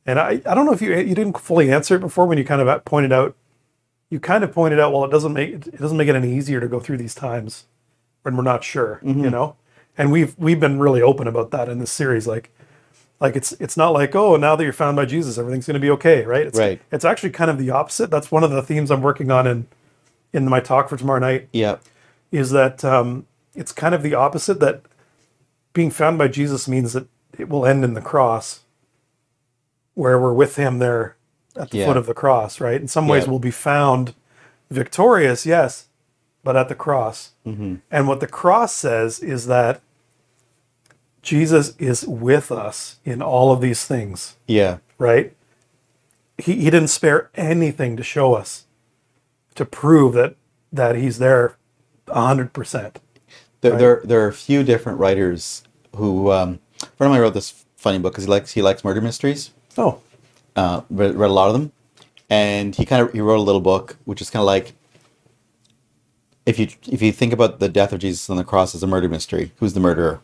[0.08, 2.45] And I, I don't know if you you didn't fully answer it before when you
[2.45, 3.36] kind of pointed out
[4.10, 6.62] you kind of pointed out well it doesn't make it doesn't make it any easier
[6.62, 7.65] to go through these times
[8.23, 9.56] when we're not sure, you know.
[9.97, 12.52] And we've we've been really open about that in this series like
[13.19, 15.80] like it's it's not like oh now that you're found by Jesus everything's going to
[15.80, 16.45] be okay, right?
[16.47, 16.82] It's Right.
[16.91, 18.10] it's actually kind of the opposite.
[18.12, 19.67] That's one of the themes I'm working on in
[20.34, 21.77] in my talk for tomorrow night yeah.
[22.32, 23.25] is that um,
[23.56, 24.82] it's kind of the opposite that
[25.73, 27.08] being found by Jesus means that
[27.39, 28.62] it will end in the cross
[29.93, 31.15] where we're with him there
[31.56, 31.86] at the Yeah.
[31.88, 32.80] foot of the cross, right?
[32.80, 33.32] In some ways Yeah.
[33.32, 34.13] we'll be found
[34.69, 35.88] victorious, yes,
[36.43, 37.32] but at the cross.
[37.45, 37.75] Mm-hmm.
[37.89, 39.82] And what the cross says is that
[41.28, 44.78] Jesus is with us in all of these things Yeah.
[44.98, 45.34] right?
[46.38, 48.66] He, he didn't spare anything to show us,
[49.56, 50.36] to prove that
[50.72, 51.58] that he's there
[52.10, 53.02] hundred percent.
[53.60, 55.63] There, there, there are a few different writers
[55.96, 56.32] who.
[56.32, 59.02] Um, a friend of mine wrote this funny book because he likes he likes murder
[59.02, 59.52] mysteries.
[59.78, 60.00] Oh,
[60.56, 61.72] Uh, read, read a lot of them,
[62.30, 64.74] and he kind of he wrote a little book which is kind of like
[66.46, 68.88] if you if you think about the death of Jesus on the cross as a
[68.88, 70.22] murder mystery, who's the murderer?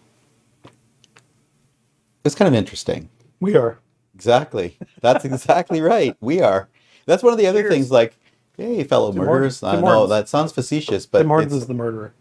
[2.24, 3.10] It's kind of interesting.
[3.40, 3.80] We are.
[4.16, 4.78] Exactly.
[5.02, 6.16] That's exactly right.
[6.22, 6.70] We are.
[7.06, 7.74] That's one of the other Cheers.
[7.74, 7.92] things.
[7.92, 8.16] Like,
[8.58, 9.62] hey, fellow Tim murderers.
[9.64, 12.14] I Tim know that sounds facetious, but Tim it's- is the murderer.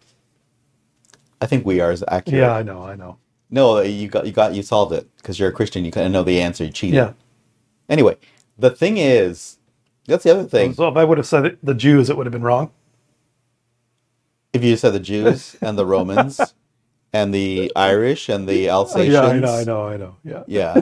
[1.41, 2.39] I think we are is accurate.
[2.41, 3.19] Yeah, I know, I know.
[3.51, 5.85] No, uh, you got you got you solved it because you're a Christian.
[5.85, 6.65] You kind of know the answer.
[6.65, 6.95] You cheated.
[6.95, 7.13] Yeah.
[7.89, 8.17] Anyway,
[8.57, 9.59] the thing is,
[10.07, 10.73] that's the other thing.
[10.73, 12.71] So if I would have said it, the Jews, it would have been wrong.
[14.53, 16.41] If you said the Jews and the Romans
[17.13, 20.17] and the Irish and the Alsatians, yeah, I know, I know, I know.
[20.25, 20.45] Yeah.
[20.47, 20.81] yeah,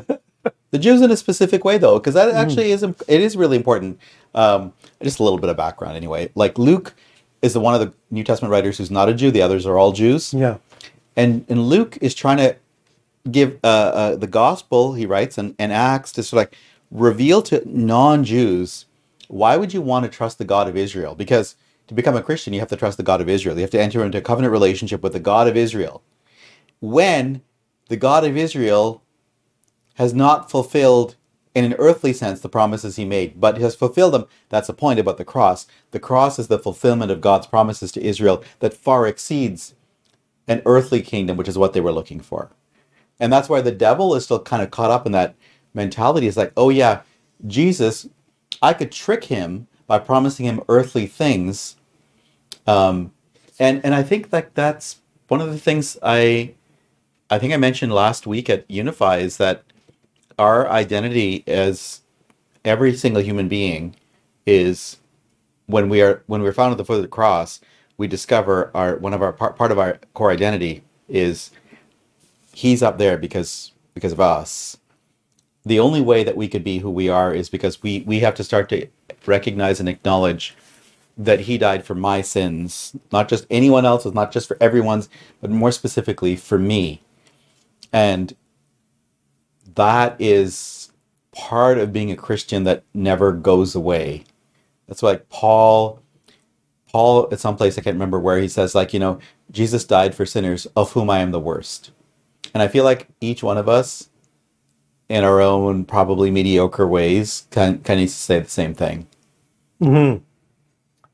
[0.70, 3.56] the Jews in a specific way though, because that actually is imp- it is really
[3.56, 3.98] important.
[4.34, 6.30] Um, just a little bit of background, anyway.
[6.34, 6.94] Like Luke
[7.42, 9.30] is the one of the New Testament writers who's not a Jew.
[9.30, 10.32] The others are all Jews.
[10.32, 10.58] Yeah.
[11.16, 12.56] and and Luke is trying to
[13.30, 16.58] give uh, uh, the gospel he writes and, and Acts to sort of like
[16.90, 18.86] reveal to non-Jews
[19.30, 21.14] why would you want to trust the God of Israel?
[21.14, 21.54] Because
[21.86, 23.54] to become a Christian, you have to trust the God of Israel.
[23.54, 26.02] You have to enter into a covenant relationship with the God of Israel.
[26.80, 27.42] When
[27.88, 29.02] the God of Israel
[29.94, 31.16] has not fulfilled
[31.54, 34.26] in an earthly sense the promises he made, but has fulfilled them.
[34.48, 35.66] That's the point about the cross.
[35.90, 39.74] The cross is the fulfillment of God's promises to Israel that far exceeds
[40.46, 42.50] an earthly kingdom, which is what they were looking for.
[43.18, 45.34] And that's why the devil is still kind of caught up in that
[45.74, 46.26] mentality.
[46.26, 47.02] It's like, oh yeah,
[47.46, 48.08] Jesus,
[48.62, 51.76] I could trick him by promising him earthly things.
[52.66, 53.12] Um,
[53.58, 56.54] and and I think that that's one of the things I
[57.30, 59.62] I think I mentioned last week at Unify is that
[60.36, 62.00] our identity as
[62.64, 63.94] every single human being
[64.46, 64.96] is
[65.66, 67.60] when we are when we're found at the foot of the cross,
[67.98, 71.52] we discover our one of our part, part of our core identity is
[72.52, 74.76] he's up there because because of us.
[75.64, 78.34] The only way that we could be who we are is because we we have
[78.36, 78.88] to start to
[79.26, 80.56] recognize and acknowledge
[81.16, 85.08] that he died for my sins, not just anyone else's, not just for everyone's,
[85.40, 87.02] but more specifically for me.
[87.92, 88.34] And
[89.74, 90.92] that is
[91.32, 94.24] part of being a Christian that never goes away.
[94.86, 96.02] That's why like Paul
[96.88, 99.18] Paul at some place I can't remember where he says like, you know,
[99.50, 101.92] Jesus died for sinners of whom I am the worst.
[102.52, 104.10] And I feel like each one of us
[105.08, 109.06] in our own probably mediocre ways can kind of say the same thing.
[109.80, 110.22] Mm-hmm.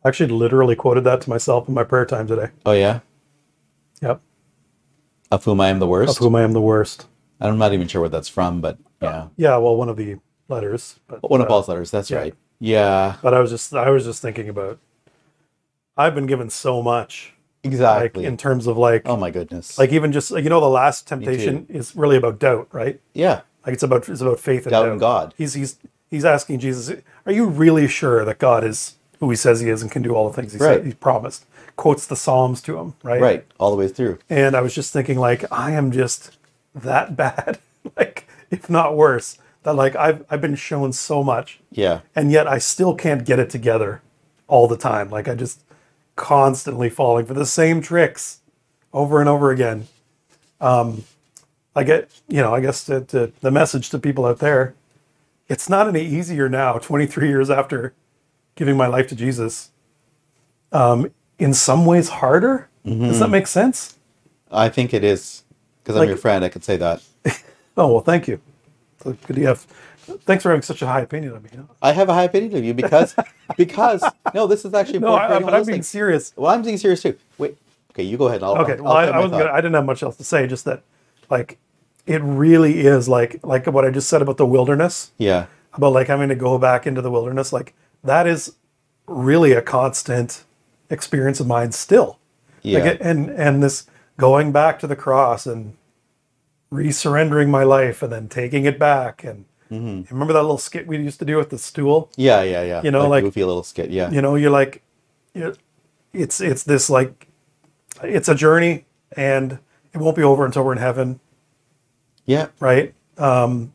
[0.04, 2.50] I actually literally quoted that to myself in my prayer time today.
[2.64, 3.00] Oh yeah?
[4.00, 4.20] Yep.
[5.30, 6.10] Of whom I am the worst?
[6.10, 7.06] Of whom I am the worst.
[7.40, 9.28] I'm not even sure what that's from, but yeah.
[9.36, 10.16] Yeah, well, one of the
[10.48, 10.98] letters.
[11.08, 12.18] But, One of uh, Paul's letters, that's yeah.
[12.18, 12.34] right.
[12.60, 13.16] Yeah.
[13.22, 14.78] But I was just I was just thinking about
[15.96, 17.34] I've been given so much
[17.64, 18.22] Exactly.
[18.22, 19.76] like in terms of like oh my goodness.
[19.78, 23.00] like even just like, you know the last temptation is really about doubt, right?
[23.12, 23.42] yeah.
[23.66, 24.92] Like it's about it's about faith and Doubt doubt.
[24.92, 25.34] in God.
[25.36, 25.76] He's he's
[26.08, 29.82] he's asking Jesus, "Are you really sure that God is who He says He is
[29.82, 30.76] and can do all the things He Right.
[30.78, 31.44] said He promised?"
[31.76, 33.20] Quotes the Psalms to him, right?
[33.20, 33.44] Right.
[33.58, 34.18] All the way through.
[34.30, 36.36] And I was just thinking, like, I am just
[36.74, 37.58] that bad,
[37.96, 39.38] like if not worse.
[39.62, 42.00] That like I've I've been shown so much, Yeah.
[42.14, 44.00] and yet I still can't get it together
[44.48, 45.10] all the time.
[45.10, 45.60] Like I just
[46.14, 48.40] constantly falling for the same tricks
[48.92, 49.86] over and over again.
[50.60, 51.04] Um,
[51.74, 54.74] I get, you know, I guess to, to the message to people out there,
[55.48, 57.92] it's not any easier now, 23 years after
[58.56, 59.70] giving my life to Jesus.
[60.72, 62.68] Um, in some ways, harder.
[62.84, 63.96] Does that make sense?
[64.50, 65.42] I think it is
[65.82, 66.44] because I'm Like- your friend.
[66.44, 67.02] I could say that.
[67.78, 68.40] Oh well, thank you.
[69.02, 69.58] So could you have?
[70.24, 71.50] Thanks for having such a high opinion of me.
[71.82, 73.14] I have a high opinion of you because
[73.58, 76.32] because no, this is actually No, I, but I'm being serious.
[76.36, 77.18] Well, I'm being serious too.
[77.36, 77.58] Wait,
[77.92, 78.42] okay, you go ahead.
[78.42, 79.52] I'll, Okay, I'll, well, I'll I, I wasn't gonna.
[79.52, 80.46] I didn't have much else to say.
[80.46, 80.80] Just that,
[81.28, 81.58] like,
[82.06, 86.06] it really is like like what I just said about the wilderness, Yeah, about like
[86.06, 87.52] having to go back into the wilderness.
[87.52, 87.74] Like
[88.06, 88.54] that is
[89.06, 90.44] really a constant
[90.90, 92.18] experience of mine still.
[92.62, 95.74] yeah, Like, it- and and this going back to the cross and
[96.72, 100.14] resurrendering my life and then taking it back and Mm-hmm.
[100.14, 102.08] remember that little skit we used to do with the stool.
[102.14, 102.82] yeah, yeah, yeah.
[102.84, 103.90] You know, like- goofy little skit.
[103.90, 104.80] Yeah, you know you're like
[105.34, 105.54] you're,
[106.12, 107.26] it's it's this like
[108.04, 108.84] it's a journey
[109.16, 109.58] and
[109.92, 111.18] it won't be over until we're in heaven
[112.26, 113.72] yeah, right um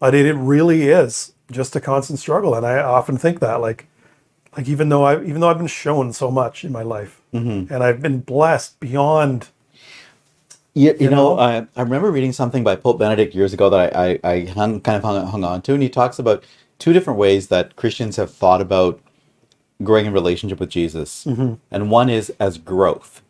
[0.00, 3.86] but it, it really is just a constant struggle and i often think that like
[4.56, 7.72] like even though i even though i've been shown so much in my life Mm-hmm.
[7.72, 9.48] and i've been blessed beyond
[10.74, 11.38] You, you, know, know?
[11.38, 14.80] I, I remember reading something by Pope Benedict years ago that I, I, I hung,
[14.80, 16.44] kind of hung, hung on to, and he talks about
[16.78, 19.00] two different ways that Christians have thought about
[19.82, 21.26] growing in relationship with Jesus.
[21.70, 23.22] And one is as growth.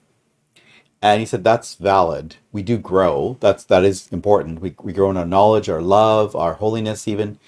[1.01, 2.37] And he said that's valid.
[2.53, 3.37] We do grow.
[3.41, 4.61] That's that is important.
[4.61, 7.39] We, we grow in our knowledge, our love, our holiness even.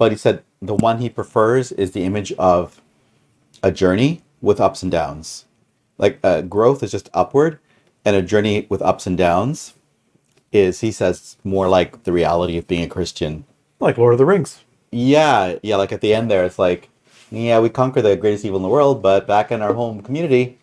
[0.00, 2.80] But he said the one he prefers is the image of
[3.62, 5.44] a journey with ups and downs.
[5.98, 7.58] like uh, growth is just upward,
[8.02, 9.74] and a journey with ups and downs
[10.52, 13.44] is he says more like the reality of being a Christian.
[13.78, 14.64] Like Lord of the Rings.
[14.90, 15.76] Yeah, yeah.
[15.76, 16.88] Like at the end there, it's like,
[17.30, 20.56] yeah, we conquer the greatest evil in the world, but back in our home community,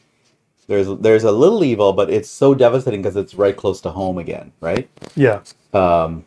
[0.65, 4.17] there's there's a little evil, but it's so devastating because it's right close to home
[4.17, 4.89] again, right?
[5.15, 5.41] Yeah.
[5.73, 6.25] um,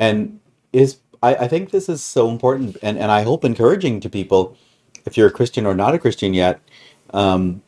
[0.00, 0.40] and
[0.72, 4.56] is I, I think this is so important and, and I hope encouraging to people
[5.04, 6.60] if you're a Christian or not a Christian yet
[7.10, 7.62] um,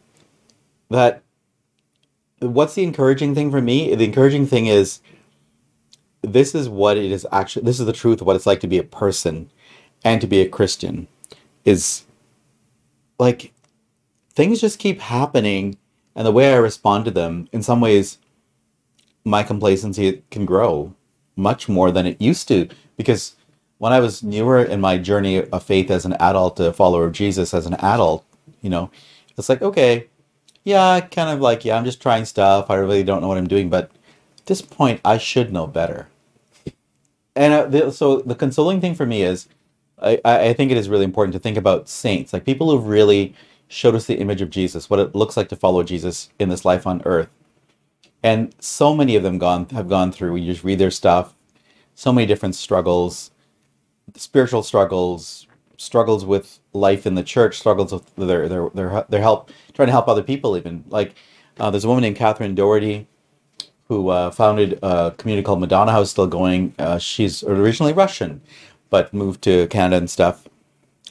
[0.89, 1.23] that
[2.41, 3.95] what's the encouraging thing for me?
[3.95, 5.01] The encouraging thing is
[6.23, 8.67] this is what it is actually this is the truth of what it's like to
[8.67, 9.51] be a person
[10.05, 11.09] and to be a Christian
[11.65, 12.05] is
[13.19, 13.53] like
[14.33, 15.77] things just keep happening
[16.15, 18.19] and the way I respond to them in some ways
[19.25, 20.95] my complacency can grow
[21.37, 23.37] much more than it used to because
[23.81, 27.13] when I was newer in my journey of faith as an adult, a follower of
[27.13, 28.25] Jesus as an adult,
[28.63, 28.91] you know,
[29.39, 30.07] it's like, okay,
[30.65, 32.71] yeah, kind of like, yeah, I'm just trying stuff.
[32.71, 33.71] I really don't know what I'm doing.
[33.71, 33.85] But
[34.39, 36.09] at this point, I should know better.
[37.35, 39.49] And uh, the, so the consoling thing for me is
[40.03, 43.35] I, I think it is really important to think about saints, like people who've really
[43.69, 46.65] showed us the image of Jesus, what it looks like to follow Jesus in this
[46.67, 47.31] life on earth
[48.23, 51.35] and so many of them gone have gone through you just read their stuff
[51.95, 53.31] so many different struggles
[54.17, 55.47] spiritual struggles
[55.77, 59.93] struggles with life in the church struggles with their their their, their help trying to
[59.93, 61.15] help other people even like
[61.59, 63.07] uh, there's a woman named catherine doherty
[63.89, 68.41] who uh, founded a community called madonna house still going uh, she's originally russian
[68.91, 70.47] but moved to canada and stuff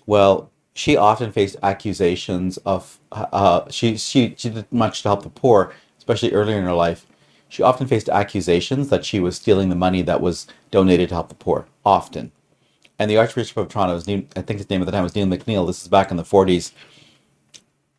[0.09, 5.29] well, she often faced accusations of uh, she she she did much to help the
[5.29, 7.05] poor, especially earlier in her life.
[7.47, 11.29] She often faced accusations that she was stealing the money that was donated to help
[11.29, 11.67] the poor.
[11.85, 12.31] Often,
[12.99, 15.15] and the Archbishop of Toronto, was Neil, I think his name at the time was
[15.15, 15.65] Neil McNeil.
[15.65, 16.73] This is back in the forties.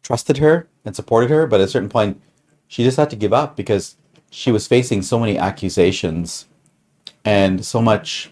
[0.02, 2.20] Trusted her and supported her, but at a certain point,
[2.68, 3.96] she just had to give up because
[4.30, 6.46] she was facing so many accusations
[7.24, 8.30] and so much,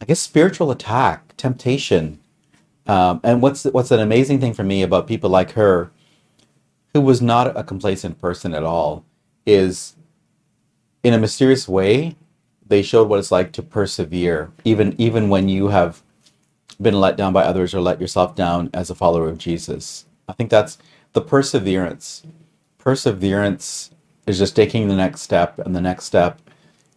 [0.00, 2.20] I guess, spiritual attack, temptation,
[2.86, 5.92] um, and what's what's an amazing thing for me about people like her,
[6.92, 9.04] who was not a complacent person at all,
[9.46, 9.94] is
[11.02, 12.16] in a mysterious way,
[12.70, 16.02] they showed what it's like to persevere, even even when you have
[16.80, 20.06] been let down by others or let yourself down as a follower of Jesus.
[20.28, 20.78] I think that's
[21.12, 22.22] the perseverance.
[22.78, 23.90] Perseverance
[24.26, 26.40] is just taking the next step and the next step,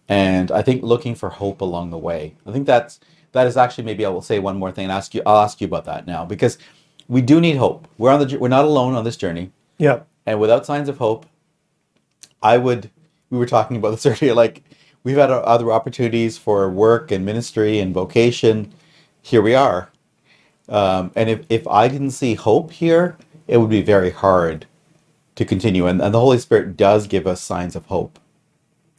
[0.08, 2.36] and I think looking for hope along the way.
[2.48, 3.00] I think that's
[3.34, 5.22] that is actually maybe I will say one more thing and ask you.
[5.26, 6.58] I'll ask you about that now because
[7.08, 7.88] we do need hope.
[7.98, 10.02] We're on the we're not alone on this journey, Yeah.
[10.26, 11.26] and without signs of hope,
[12.42, 12.90] I would.
[13.30, 14.34] We were talking about this earlier.
[14.36, 14.64] Like
[15.04, 18.74] we've had other opportunities for work and ministry and vocation.
[19.22, 19.90] Here we are,
[20.70, 24.66] um, and if if I didn't see hope here, it would be very hard
[25.36, 25.88] to continue.
[25.88, 28.20] And, and the Holy Spirit does give us signs of hope.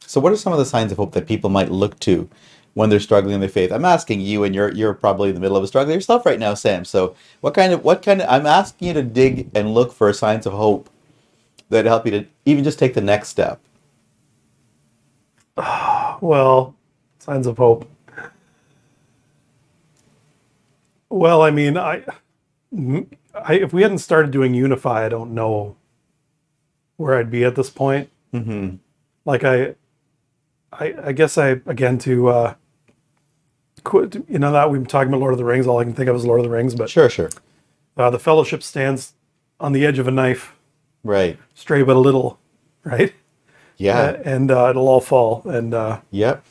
[0.07, 2.29] So, what are some of the signs of hope that people might look to
[2.75, 3.71] when they're struggling in their faith?
[3.71, 6.39] I'm asking you, and you're you're probably in the middle of a struggle yourself right
[6.39, 6.85] now, Sam.
[6.85, 10.11] So, what kind of what kind of I'm asking you to dig and look for
[10.13, 10.89] signs of hope
[11.69, 13.61] that help you to even just take the next step.
[16.21, 16.75] Well,
[17.19, 17.89] signs of hope.
[21.09, 22.03] Well, I mean, I,
[23.33, 25.75] I if we hadn't started doing Unify, I don't know
[26.97, 28.09] where I'd be at this point.
[28.33, 28.77] Mm-hmm.
[29.25, 29.75] Like I,
[30.71, 32.53] I, I guess I again to, uh,
[33.83, 35.67] quit, you know that we've been talking about Lord of the Rings.
[35.67, 37.29] All I can think of is Lord of the Rings, but Sure, sure.
[37.97, 39.13] uh, the Fellowship stands
[39.59, 40.53] on the edge of a knife,
[41.03, 41.37] Right.
[41.53, 42.39] stray but a little,
[42.83, 43.13] right?
[43.77, 43.99] Yeah.
[43.99, 46.43] Uh, and uh, it'll all fall, and uh, yep.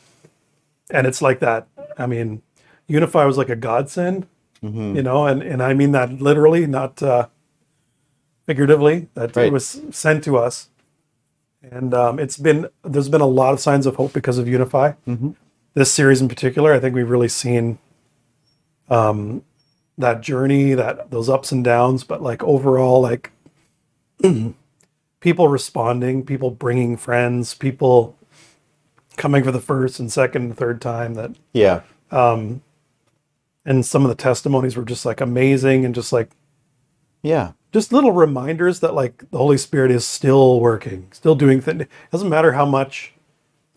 [0.91, 1.67] and it's like that.
[1.99, 2.43] I mean,
[2.87, 4.27] Unify was like a godsend,
[4.63, 4.97] Mm-hmm.
[4.97, 7.29] you know, and and I mean that literally, not uh,
[8.47, 9.09] figuratively.
[9.15, 9.47] That Right.
[9.47, 10.69] it was sent to us,
[11.63, 14.93] and um, it's been there's been a lot of signs of hope because of Unify.
[15.07, 15.31] Mm-hmm.
[15.75, 17.79] This series in particular, I think we've really seen
[18.89, 19.43] um,
[19.99, 23.31] that journey, that those ups and downs, but like overall, like
[25.25, 28.15] people responding, people bringing friends, people
[29.17, 31.81] coming for the first and second and third time that Yeah.
[32.13, 32.61] and
[33.87, 36.29] some of the testimonies were just like amazing and just like
[37.23, 37.53] Yeah.
[37.73, 41.81] just little reminders that like the Holy Spirit is still working, still doing things.
[41.81, 43.15] It doesn't matter how much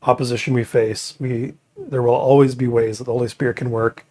[0.03, 4.03] opposition we face, we there will always be ways that the Holy Spirit can work.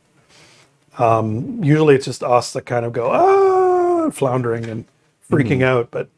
[0.99, 4.87] Um, usually it's just us that kind of go ah floundering and
[5.31, 6.09] freaking out, but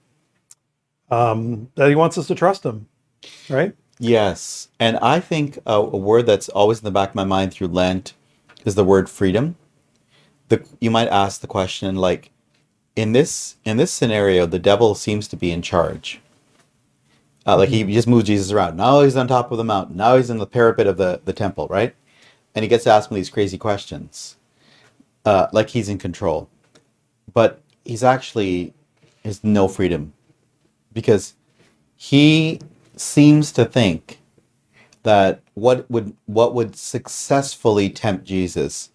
[1.11, 2.89] um, that He wants us to trust Him,
[3.49, 3.75] right?
[3.99, 4.69] Yes.
[4.79, 7.69] And I think a, a word that's always in the back of my mind through
[7.69, 8.15] Lent
[8.65, 9.57] is the word freedom.
[10.49, 12.31] The, you might ask the question, like,
[12.97, 16.21] in this in this scenario, the devil seems to be in charge.
[17.47, 18.77] Uh, like he just moves Jesus around.
[18.77, 19.97] Now he's on top of the mountain.
[19.97, 21.95] Now he's in the parapet of the, the temple, right?
[22.55, 24.37] And he gets to ask me these crazy questions,
[25.25, 26.51] uh, like he's in control.
[27.33, 28.75] But he's actually
[29.25, 30.13] has no freedom
[30.93, 31.35] because
[31.97, 32.61] he
[32.97, 34.21] seems to think
[35.03, 38.91] that what would what would successfully tempt Jesus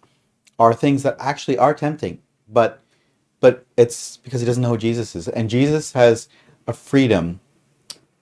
[0.58, 2.80] are things that actually are tempting, but
[3.40, 6.28] but it's because he doesn't know who Jesus is, and Jesus has
[6.66, 7.40] a freedom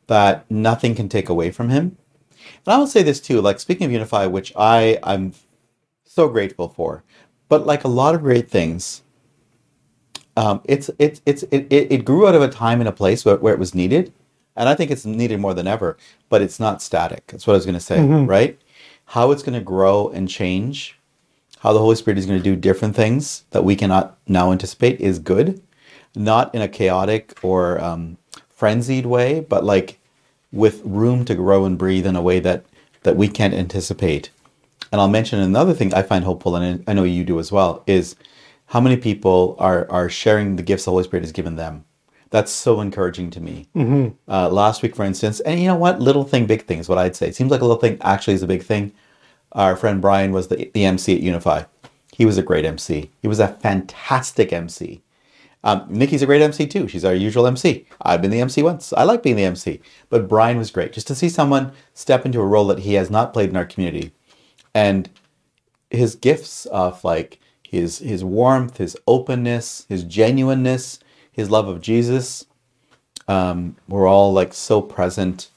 [0.06, 1.96] that nothing can take away from him.
[2.66, 5.32] And I will say this too, like speaking of Unify, which I I'm
[6.04, 7.04] so grateful for,
[7.48, 9.02] but like a lot of great things,
[10.36, 13.36] um, it's it's it's it, it, grew out of a time and a place where,
[13.36, 14.12] where it was needed,
[14.56, 15.96] and I think it's needed more than ever.
[16.28, 17.26] But it's not static.
[17.28, 18.58] That's what I was going to say, right?
[19.06, 20.98] How it's going to grow and change,
[21.58, 25.00] how the Holy Spirit is going to do different things that we cannot now anticipate
[25.00, 25.60] is good,
[26.14, 28.16] not in a chaotic or um,
[28.48, 29.98] frenzied way, but like
[30.50, 32.64] with room to grow and breathe in a way that
[33.02, 34.30] that we can't anticipate.
[34.90, 37.82] And I'll mention another thing I find hopeful, and I know you do as well,
[37.86, 38.14] is
[38.72, 41.84] how many people are are sharing the gifts the Holy Spirit has given them.
[42.30, 43.66] That's so encouraging to me.
[44.26, 46.96] Uh, last week, for instance, and you know what, little thing, big thing is what
[46.96, 47.28] I'd say.
[47.28, 48.92] It seems like a little thing actually is a big thing.
[49.52, 51.64] Our friend Brian was the the MC at Unify.
[52.16, 53.10] He was a great MC.
[53.20, 55.02] He was a fantastic MC.
[55.64, 56.88] Um, Nikki's a great MC too.
[56.88, 57.86] She's our usual MC.
[58.00, 58.94] I've been the MC once.
[58.94, 59.82] I like being the MC.
[60.08, 60.94] But Brian was great.
[60.94, 63.66] Just to see someone step into a role that he has not played in our
[63.66, 64.12] community.
[64.74, 65.10] And
[65.90, 67.38] his gifts of like
[67.72, 71.00] his his warmth, his openness, his genuineness,
[71.32, 72.44] his love of Jesus,
[73.26, 75.48] um, were all like so present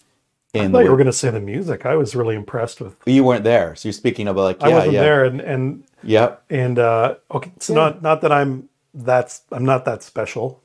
[0.56, 1.86] I in thought you were going to say the music.
[1.86, 2.96] I was really impressed with.
[3.06, 3.76] you weren't there.
[3.76, 5.02] So you're speaking about like yeah, I wasn't yeah.
[5.02, 6.44] there, and and Yep.
[6.50, 7.52] and uh, okay.
[7.60, 10.62] So not not that I'm that's I'm not that special.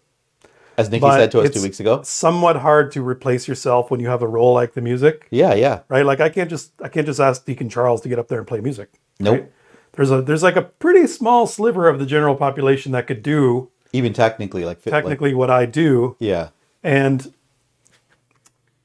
[0.78, 2.00] As Nikki said to us it's two weeks ago.
[2.02, 5.80] Somewhat hard to replace yourself when you have a role like the music, Yeah, yeah.
[5.88, 6.06] right?
[6.06, 8.46] Like I can't just I can't just ask Deacon Charles to get up there and
[8.46, 8.88] play music.
[9.18, 9.34] Nope.
[9.40, 9.52] right?
[10.00, 13.68] There's a there's like a pretty small sliver of the general population that could do
[13.92, 16.48] Even technically, like fit- like- technically what I do, yeah.
[16.82, 17.34] and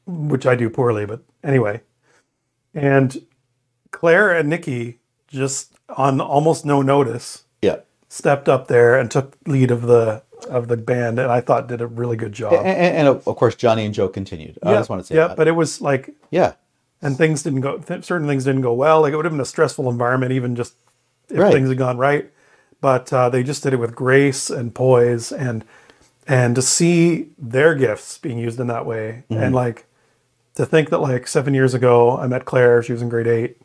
[0.05, 1.79] which I do poorly, but anyway.
[2.73, 3.25] And
[3.91, 4.99] Claire and Nikki
[5.29, 7.77] just on almost no notice Yeah.
[8.09, 11.79] stepped up there and took lead of the of the band, and I thought did
[11.79, 12.51] a really good job.
[12.55, 14.59] And, and, and of course, Johnny and Joe continued.
[14.61, 15.37] I yeah, just want to say yeah, that.
[15.37, 16.55] but it was like, yeah.
[17.01, 17.77] and things didn't go.
[17.77, 18.99] Th- certain things didn't go well.
[18.99, 20.73] Like it would have been a stressful environment, even just
[21.29, 21.53] if Right.
[21.53, 22.31] things had gone right.
[22.81, 25.63] But uh, they just did it with grace and poise, and
[26.27, 29.41] and to see their gifts being used in that way, Mm-hmm.
[29.43, 29.85] and like
[30.55, 32.81] to think that like seven years ago I met Claire.
[32.83, 33.57] She was in grade eight,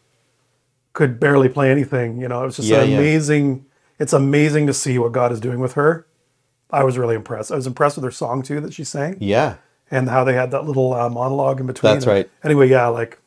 [0.93, 2.19] could barely play anything.
[2.21, 2.99] You know, it was just Yeah, an yeah.
[2.99, 3.67] amazing.
[3.99, 6.07] It's amazing to see what God is doing with her.
[6.71, 7.53] I was really impressed.
[7.53, 9.57] I was impressed with her song too that she sang Yeah.
[9.91, 11.93] and how they had that little uh, monologue in between.
[11.93, 12.31] That's right.
[12.43, 13.19] Anyway, yeah, like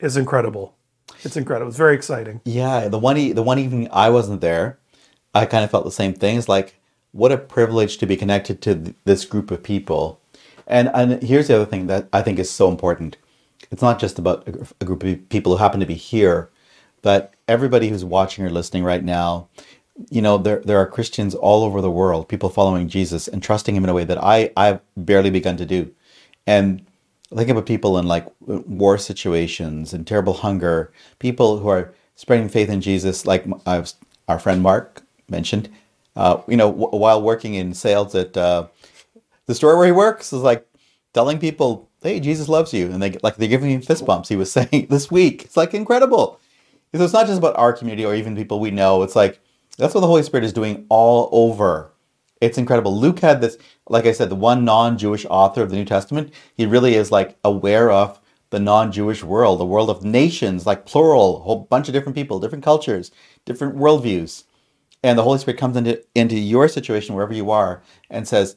[0.00, 0.74] it's incredible.
[1.24, 1.68] It's incredible.
[1.68, 2.40] It's very exciting.
[2.44, 2.88] Yeah.
[2.88, 4.78] The one, e- the one evening I wasn't there,
[5.34, 6.36] I kind of felt the same thing.
[6.36, 6.78] It's like,
[7.12, 10.20] what a privilege to be connected to th- this group of people.
[10.66, 13.16] And, and here's the other thing that I think is so important.
[13.70, 16.50] It's not just about a, a group of people who happen to be here,
[17.02, 19.48] but everybody who's watching or listening right now,
[20.10, 23.76] you know, there, there are Christians all over the world, people following Jesus and trusting
[23.76, 25.92] him in a way that I, I've barely begun to do.
[26.46, 26.86] And
[27.36, 32.70] think about people in like war situations and terrible hunger, people who are spreading faith
[32.70, 33.46] in Jesus, like
[34.28, 35.70] our friend Mark mentioned,
[36.16, 38.68] uh, you know, w- while working in sales at uh,
[39.46, 40.66] the store where he works, is like
[41.14, 44.28] telling people, "Hey, Jesus loves you," and they like they're giving him fist bumps.
[44.30, 46.40] He was saying this week, it's like incredible.
[46.94, 49.02] So it's not just about our community or even people we know.
[49.04, 49.40] It's like
[49.78, 51.92] that's what the Holy Spirit is doing all over.
[52.40, 52.98] It's incredible.
[52.98, 53.58] Luke had this,
[53.92, 56.32] like I said, the one non-Jewish author of the New Testament.
[56.56, 58.18] He really is like aware of
[58.48, 62.40] the non-Jewish world, the world of nations, like plural, a whole bunch of different people,
[62.40, 63.10] different cultures,
[63.44, 64.44] different worldviews.
[65.02, 68.56] And the Holy Spirit comes into, into your situation, wherever you are, and says,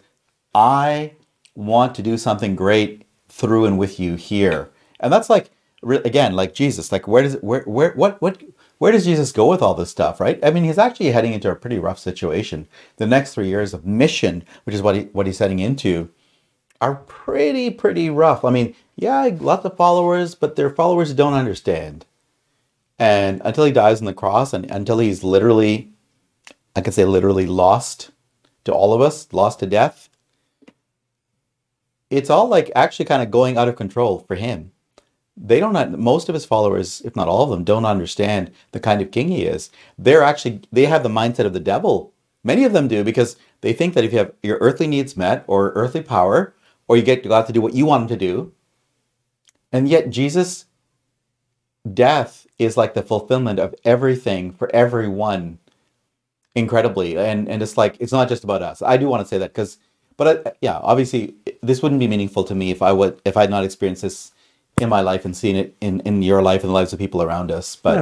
[0.54, 1.16] I
[1.54, 4.70] want to do something great through and with you here.
[5.02, 5.52] And that's like,
[5.84, 8.42] again, like Jesus, like where does it, where, where, what, what,
[8.78, 10.40] where does Jesus go with all this stuff, right?
[10.44, 12.68] I mean, he's actually heading into a pretty rough situation.
[12.98, 16.10] The next three years of mission, which is what he, what he's heading into,
[16.82, 18.44] are pretty, pretty rough.
[18.44, 22.06] I mean, yeah, lots of followers, but their followers don't understand.
[23.00, 25.92] And until he dies on the cross and until he's literally,
[26.76, 28.12] I could say literally lost
[28.66, 30.10] to all of us, lost to death,
[32.10, 34.72] it's all like actually kind of going out of control for him.
[35.38, 39.02] They don't, most of his followers, if not all of them, don't understand the kind
[39.02, 39.72] of king he is.
[39.98, 42.14] They're actually, they have the mindset of the devil
[42.46, 45.44] Many of them do because they think that if you have your earthly needs met
[45.48, 46.54] or earthly power,
[46.88, 48.54] or you get God to do what you want him to do,
[49.74, 50.66] and yet Jesus'
[51.94, 55.60] death is like the fulfillment of everything for everyone
[56.56, 57.18] incredibly.
[57.18, 58.82] And and it's like it's not just about us.
[58.82, 59.80] I do want to say that because
[60.18, 63.42] but I, yeah, obviously this wouldn't be meaningful to me if I would if I
[63.42, 64.34] had not experienced this
[64.82, 67.22] in my life and seen it in in your life and the lives of people
[67.22, 67.76] around us.
[67.76, 67.96] But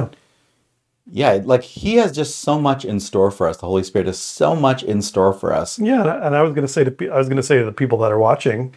[1.06, 1.34] Yeah.
[1.36, 3.58] yeah, like he has just so much in store for us.
[3.58, 5.78] The Holy Spirit has so much in store for us.
[5.78, 7.64] Yeah, and I- and I was going to say to I was to say to
[7.64, 8.74] the people that are watching,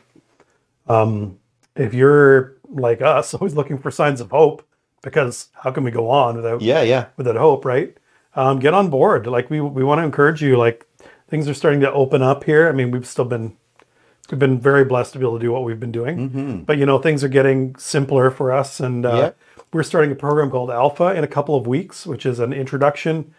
[0.87, 1.37] um,
[1.75, 4.61] if you're like us, always looking for signs of hope,
[5.01, 7.05] because how can we go on without Yeah, yeah.
[7.17, 7.95] without hope, right?
[8.35, 9.25] Um, get on board.
[9.25, 10.55] Like we we want to encourage you.
[10.57, 10.85] Like
[11.29, 12.69] things are starting to open up here.
[12.69, 13.57] I mean, we've still been
[14.35, 16.29] been very blessed to be able to do what we've been doing,
[16.65, 19.31] but you know things are getting simpler for us, and uh,
[19.73, 23.33] we're starting a program called Alpha in a couple of weeks, which is an introduction.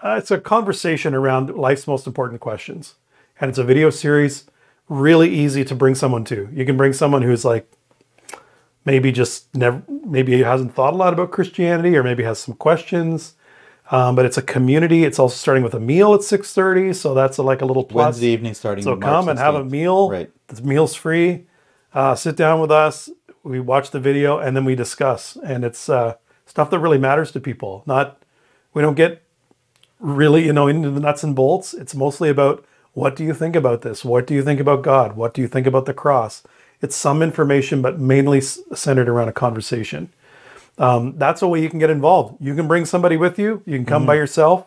[0.00, 2.94] Uh, it's a conversation around life's most important questions,
[3.40, 4.44] and it's a video series.
[4.88, 6.48] Really easy to bring someone to.
[6.52, 7.70] You can bring someone who's like
[8.84, 13.34] maybe just never maybe hasn't thought a lot about Christianity or maybe has some questions.
[13.90, 15.04] Um, but it's a community.
[15.04, 17.84] It's also starting with a meal at six thirty, so that's a, like a little
[17.84, 18.04] plus.
[18.04, 18.84] Wednesday evening starting.
[18.84, 20.10] So March come and have a meal.
[20.10, 20.30] Right.
[20.48, 21.46] The meal's free.
[21.94, 23.08] Uh, sit down with us.
[23.42, 25.36] We watch the video and then we discuss.
[25.42, 27.82] And it's uh, stuff that really matters to people.
[27.86, 28.22] Not
[28.74, 29.22] we don't get
[30.00, 31.72] really you know into the nuts and bolts.
[31.72, 34.04] It's mostly about what do you think about this?
[34.04, 35.16] What do you think about God?
[35.16, 36.42] What do you think about the cross?
[36.80, 40.12] It's some information, but mainly centered around a conversation.
[40.78, 42.36] Um, that's a way you can get involved.
[42.40, 43.62] You can bring somebody with you.
[43.66, 44.66] You can come by yourself.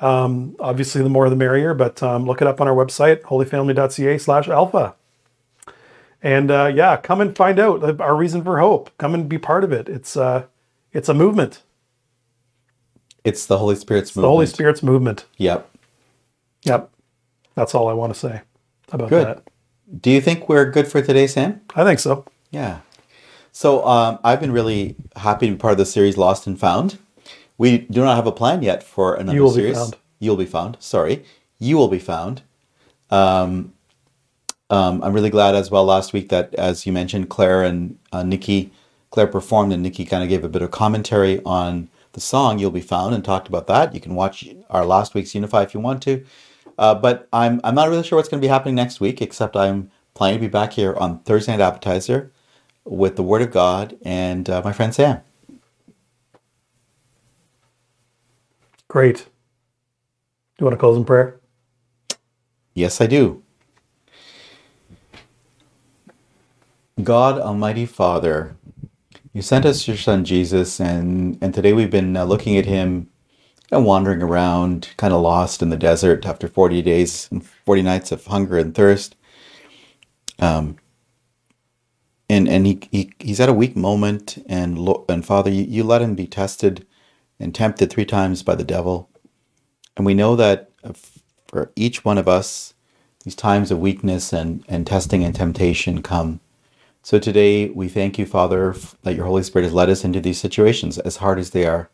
[0.00, 1.74] Um, obviously, the more the merrier.
[1.74, 4.94] But um, look it up on our website, holyfamily.ca/alpha.
[6.22, 8.90] And uh, yeah, come and find out our reason for hope.
[8.98, 9.88] Come and be part of it.
[9.88, 10.44] It's uh,
[10.92, 11.62] it's a movement.
[13.24, 14.22] It's the Holy Spirit's movement.
[14.22, 14.46] The Holy.
[14.46, 15.26] Spirit's movement.
[15.36, 15.68] Yep.
[16.64, 16.90] Yep.
[17.54, 18.42] That's all I want to say
[18.92, 19.26] about Good.
[19.26, 19.42] that.
[20.00, 21.60] Do you think we're good for today, Sam?
[21.74, 22.24] I think so.
[22.50, 22.80] Yeah.
[23.52, 26.98] So um, I've been really happy to be part of the series Lost and Found.
[27.58, 29.76] We do not have a plan yet for another You will be series.
[29.76, 29.96] found.
[30.18, 30.76] You'll be found.
[30.80, 31.24] Sorry,
[31.58, 32.42] you will be found.
[33.10, 33.72] Um,
[34.70, 38.22] um, I'm really glad as well last week that, as you mentioned, Claire and uh,
[38.22, 38.70] Nikki,
[39.10, 42.70] Claire performed and Nikki kind of gave a bit of commentary on the song "You'll
[42.70, 43.94] Be Found" and talked about that.
[43.94, 46.24] You can watch our last week's Unify if you want to.
[46.78, 49.56] Uh, but I'm I'm not really sure what's going to be happening next week, except
[49.56, 52.30] I'm planning to be back here on Thursday night appetizer
[52.90, 55.20] with the Word of God and uh, my friend Sam.
[58.88, 59.18] Great.
[59.18, 59.24] Do
[60.58, 61.40] you want to close in prayer?
[62.74, 63.42] Yes, I do.
[67.02, 68.56] God, Almighty Father,
[69.32, 73.08] you sent us your Son Jesus, and, and today we've been uh, looking at him
[73.70, 78.10] and wandering around, kind of lost in the desert after 40 days and 40 nights
[78.10, 79.14] of hunger and thirst.
[80.40, 80.76] Um,
[82.30, 84.78] and and he, he he's at a weak moment, and
[85.08, 86.86] and Father, you, you let him be tested
[87.40, 89.10] and tempted three times by the devil.
[89.96, 90.92] And we know that uh,
[91.48, 92.74] for each one of us,
[93.24, 96.40] these times of weakness and, and testing and temptation come.
[97.02, 100.40] So today we thank you, Father, that your Holy Spirit has led us into these
[100.40, 101.90] situations, as hard as they are,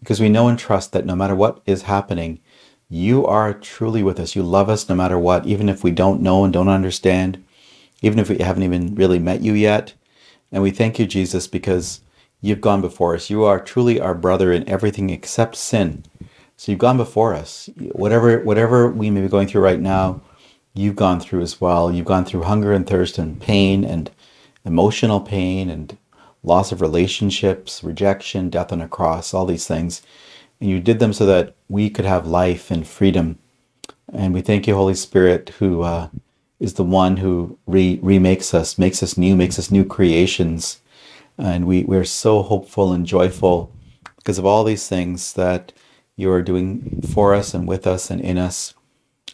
[0.00, 2.40] because we know and trust that no matter what is happening,
[2.88, 4.36] you are truly with us.
[4.36, 7.44] You love us no matter what, even if we don't know and don't understand,
[8.02, 9.94] even if we haven't even really met you yet.
[10.52, 12.00] And we thank you, Jesus, because
[12.40, 13.30] you've gone before us.
[13.30, 16.04] You are truly our brother in everything except sin.
[16.56, 17.70] So you've gone before us.
[17.92, 20.20] Whatever whatever we may be going through right now,
[20.74, 21.90] you've gone through as well.
[21.92, 24.10] You've gone through hunger and thirst and pain and
[24.64, 25.96] emotional pain and
[26.42, 30.02] loss of relationships, rejection, death on a cross, all these things.
[30.60, 33.38] And you did them so that we could have life and freedom.
[34.12, 36.08] And we thank you, Holy Spirit, who uh,
[36.60, 40.80] is the one who re- remakes us, makes us new, makes us new creations.
[41.38, 43.72] And we, we're so hopeful and joyful
[44.16, 45.72] because of all these things that
[46.16, 48.74] you are doing for us and with us and in us.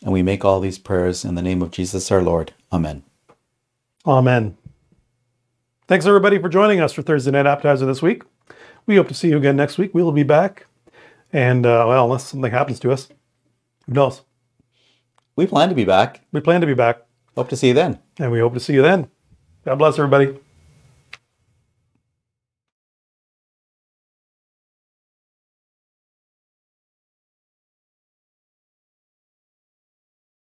[0.02, 2.54] And we make all these prayers in the name of Jesus our Lord.
[2.72, 3.02] Amen.
[4.06, 4.56] Amen.
[5.88, 8.22] Thanks everybody for joining us for Thursday Night Appetizer this week.
[8.86, 9.94] We hope to see you again next week.
[9.94, 10.66] We will be back.
[11.32, 13.08] And uh, well, unless something happens to us,
[13.86, 14.22] who knows?
[15.34, 16.22] We plan to be back.
[16.32, 17.02] We plan to be back,
[17.36, 17.98] Hope to see you then.
[18.18, 19.08] and we hope to see you then.
[19.64, 20.38] God bless everybody.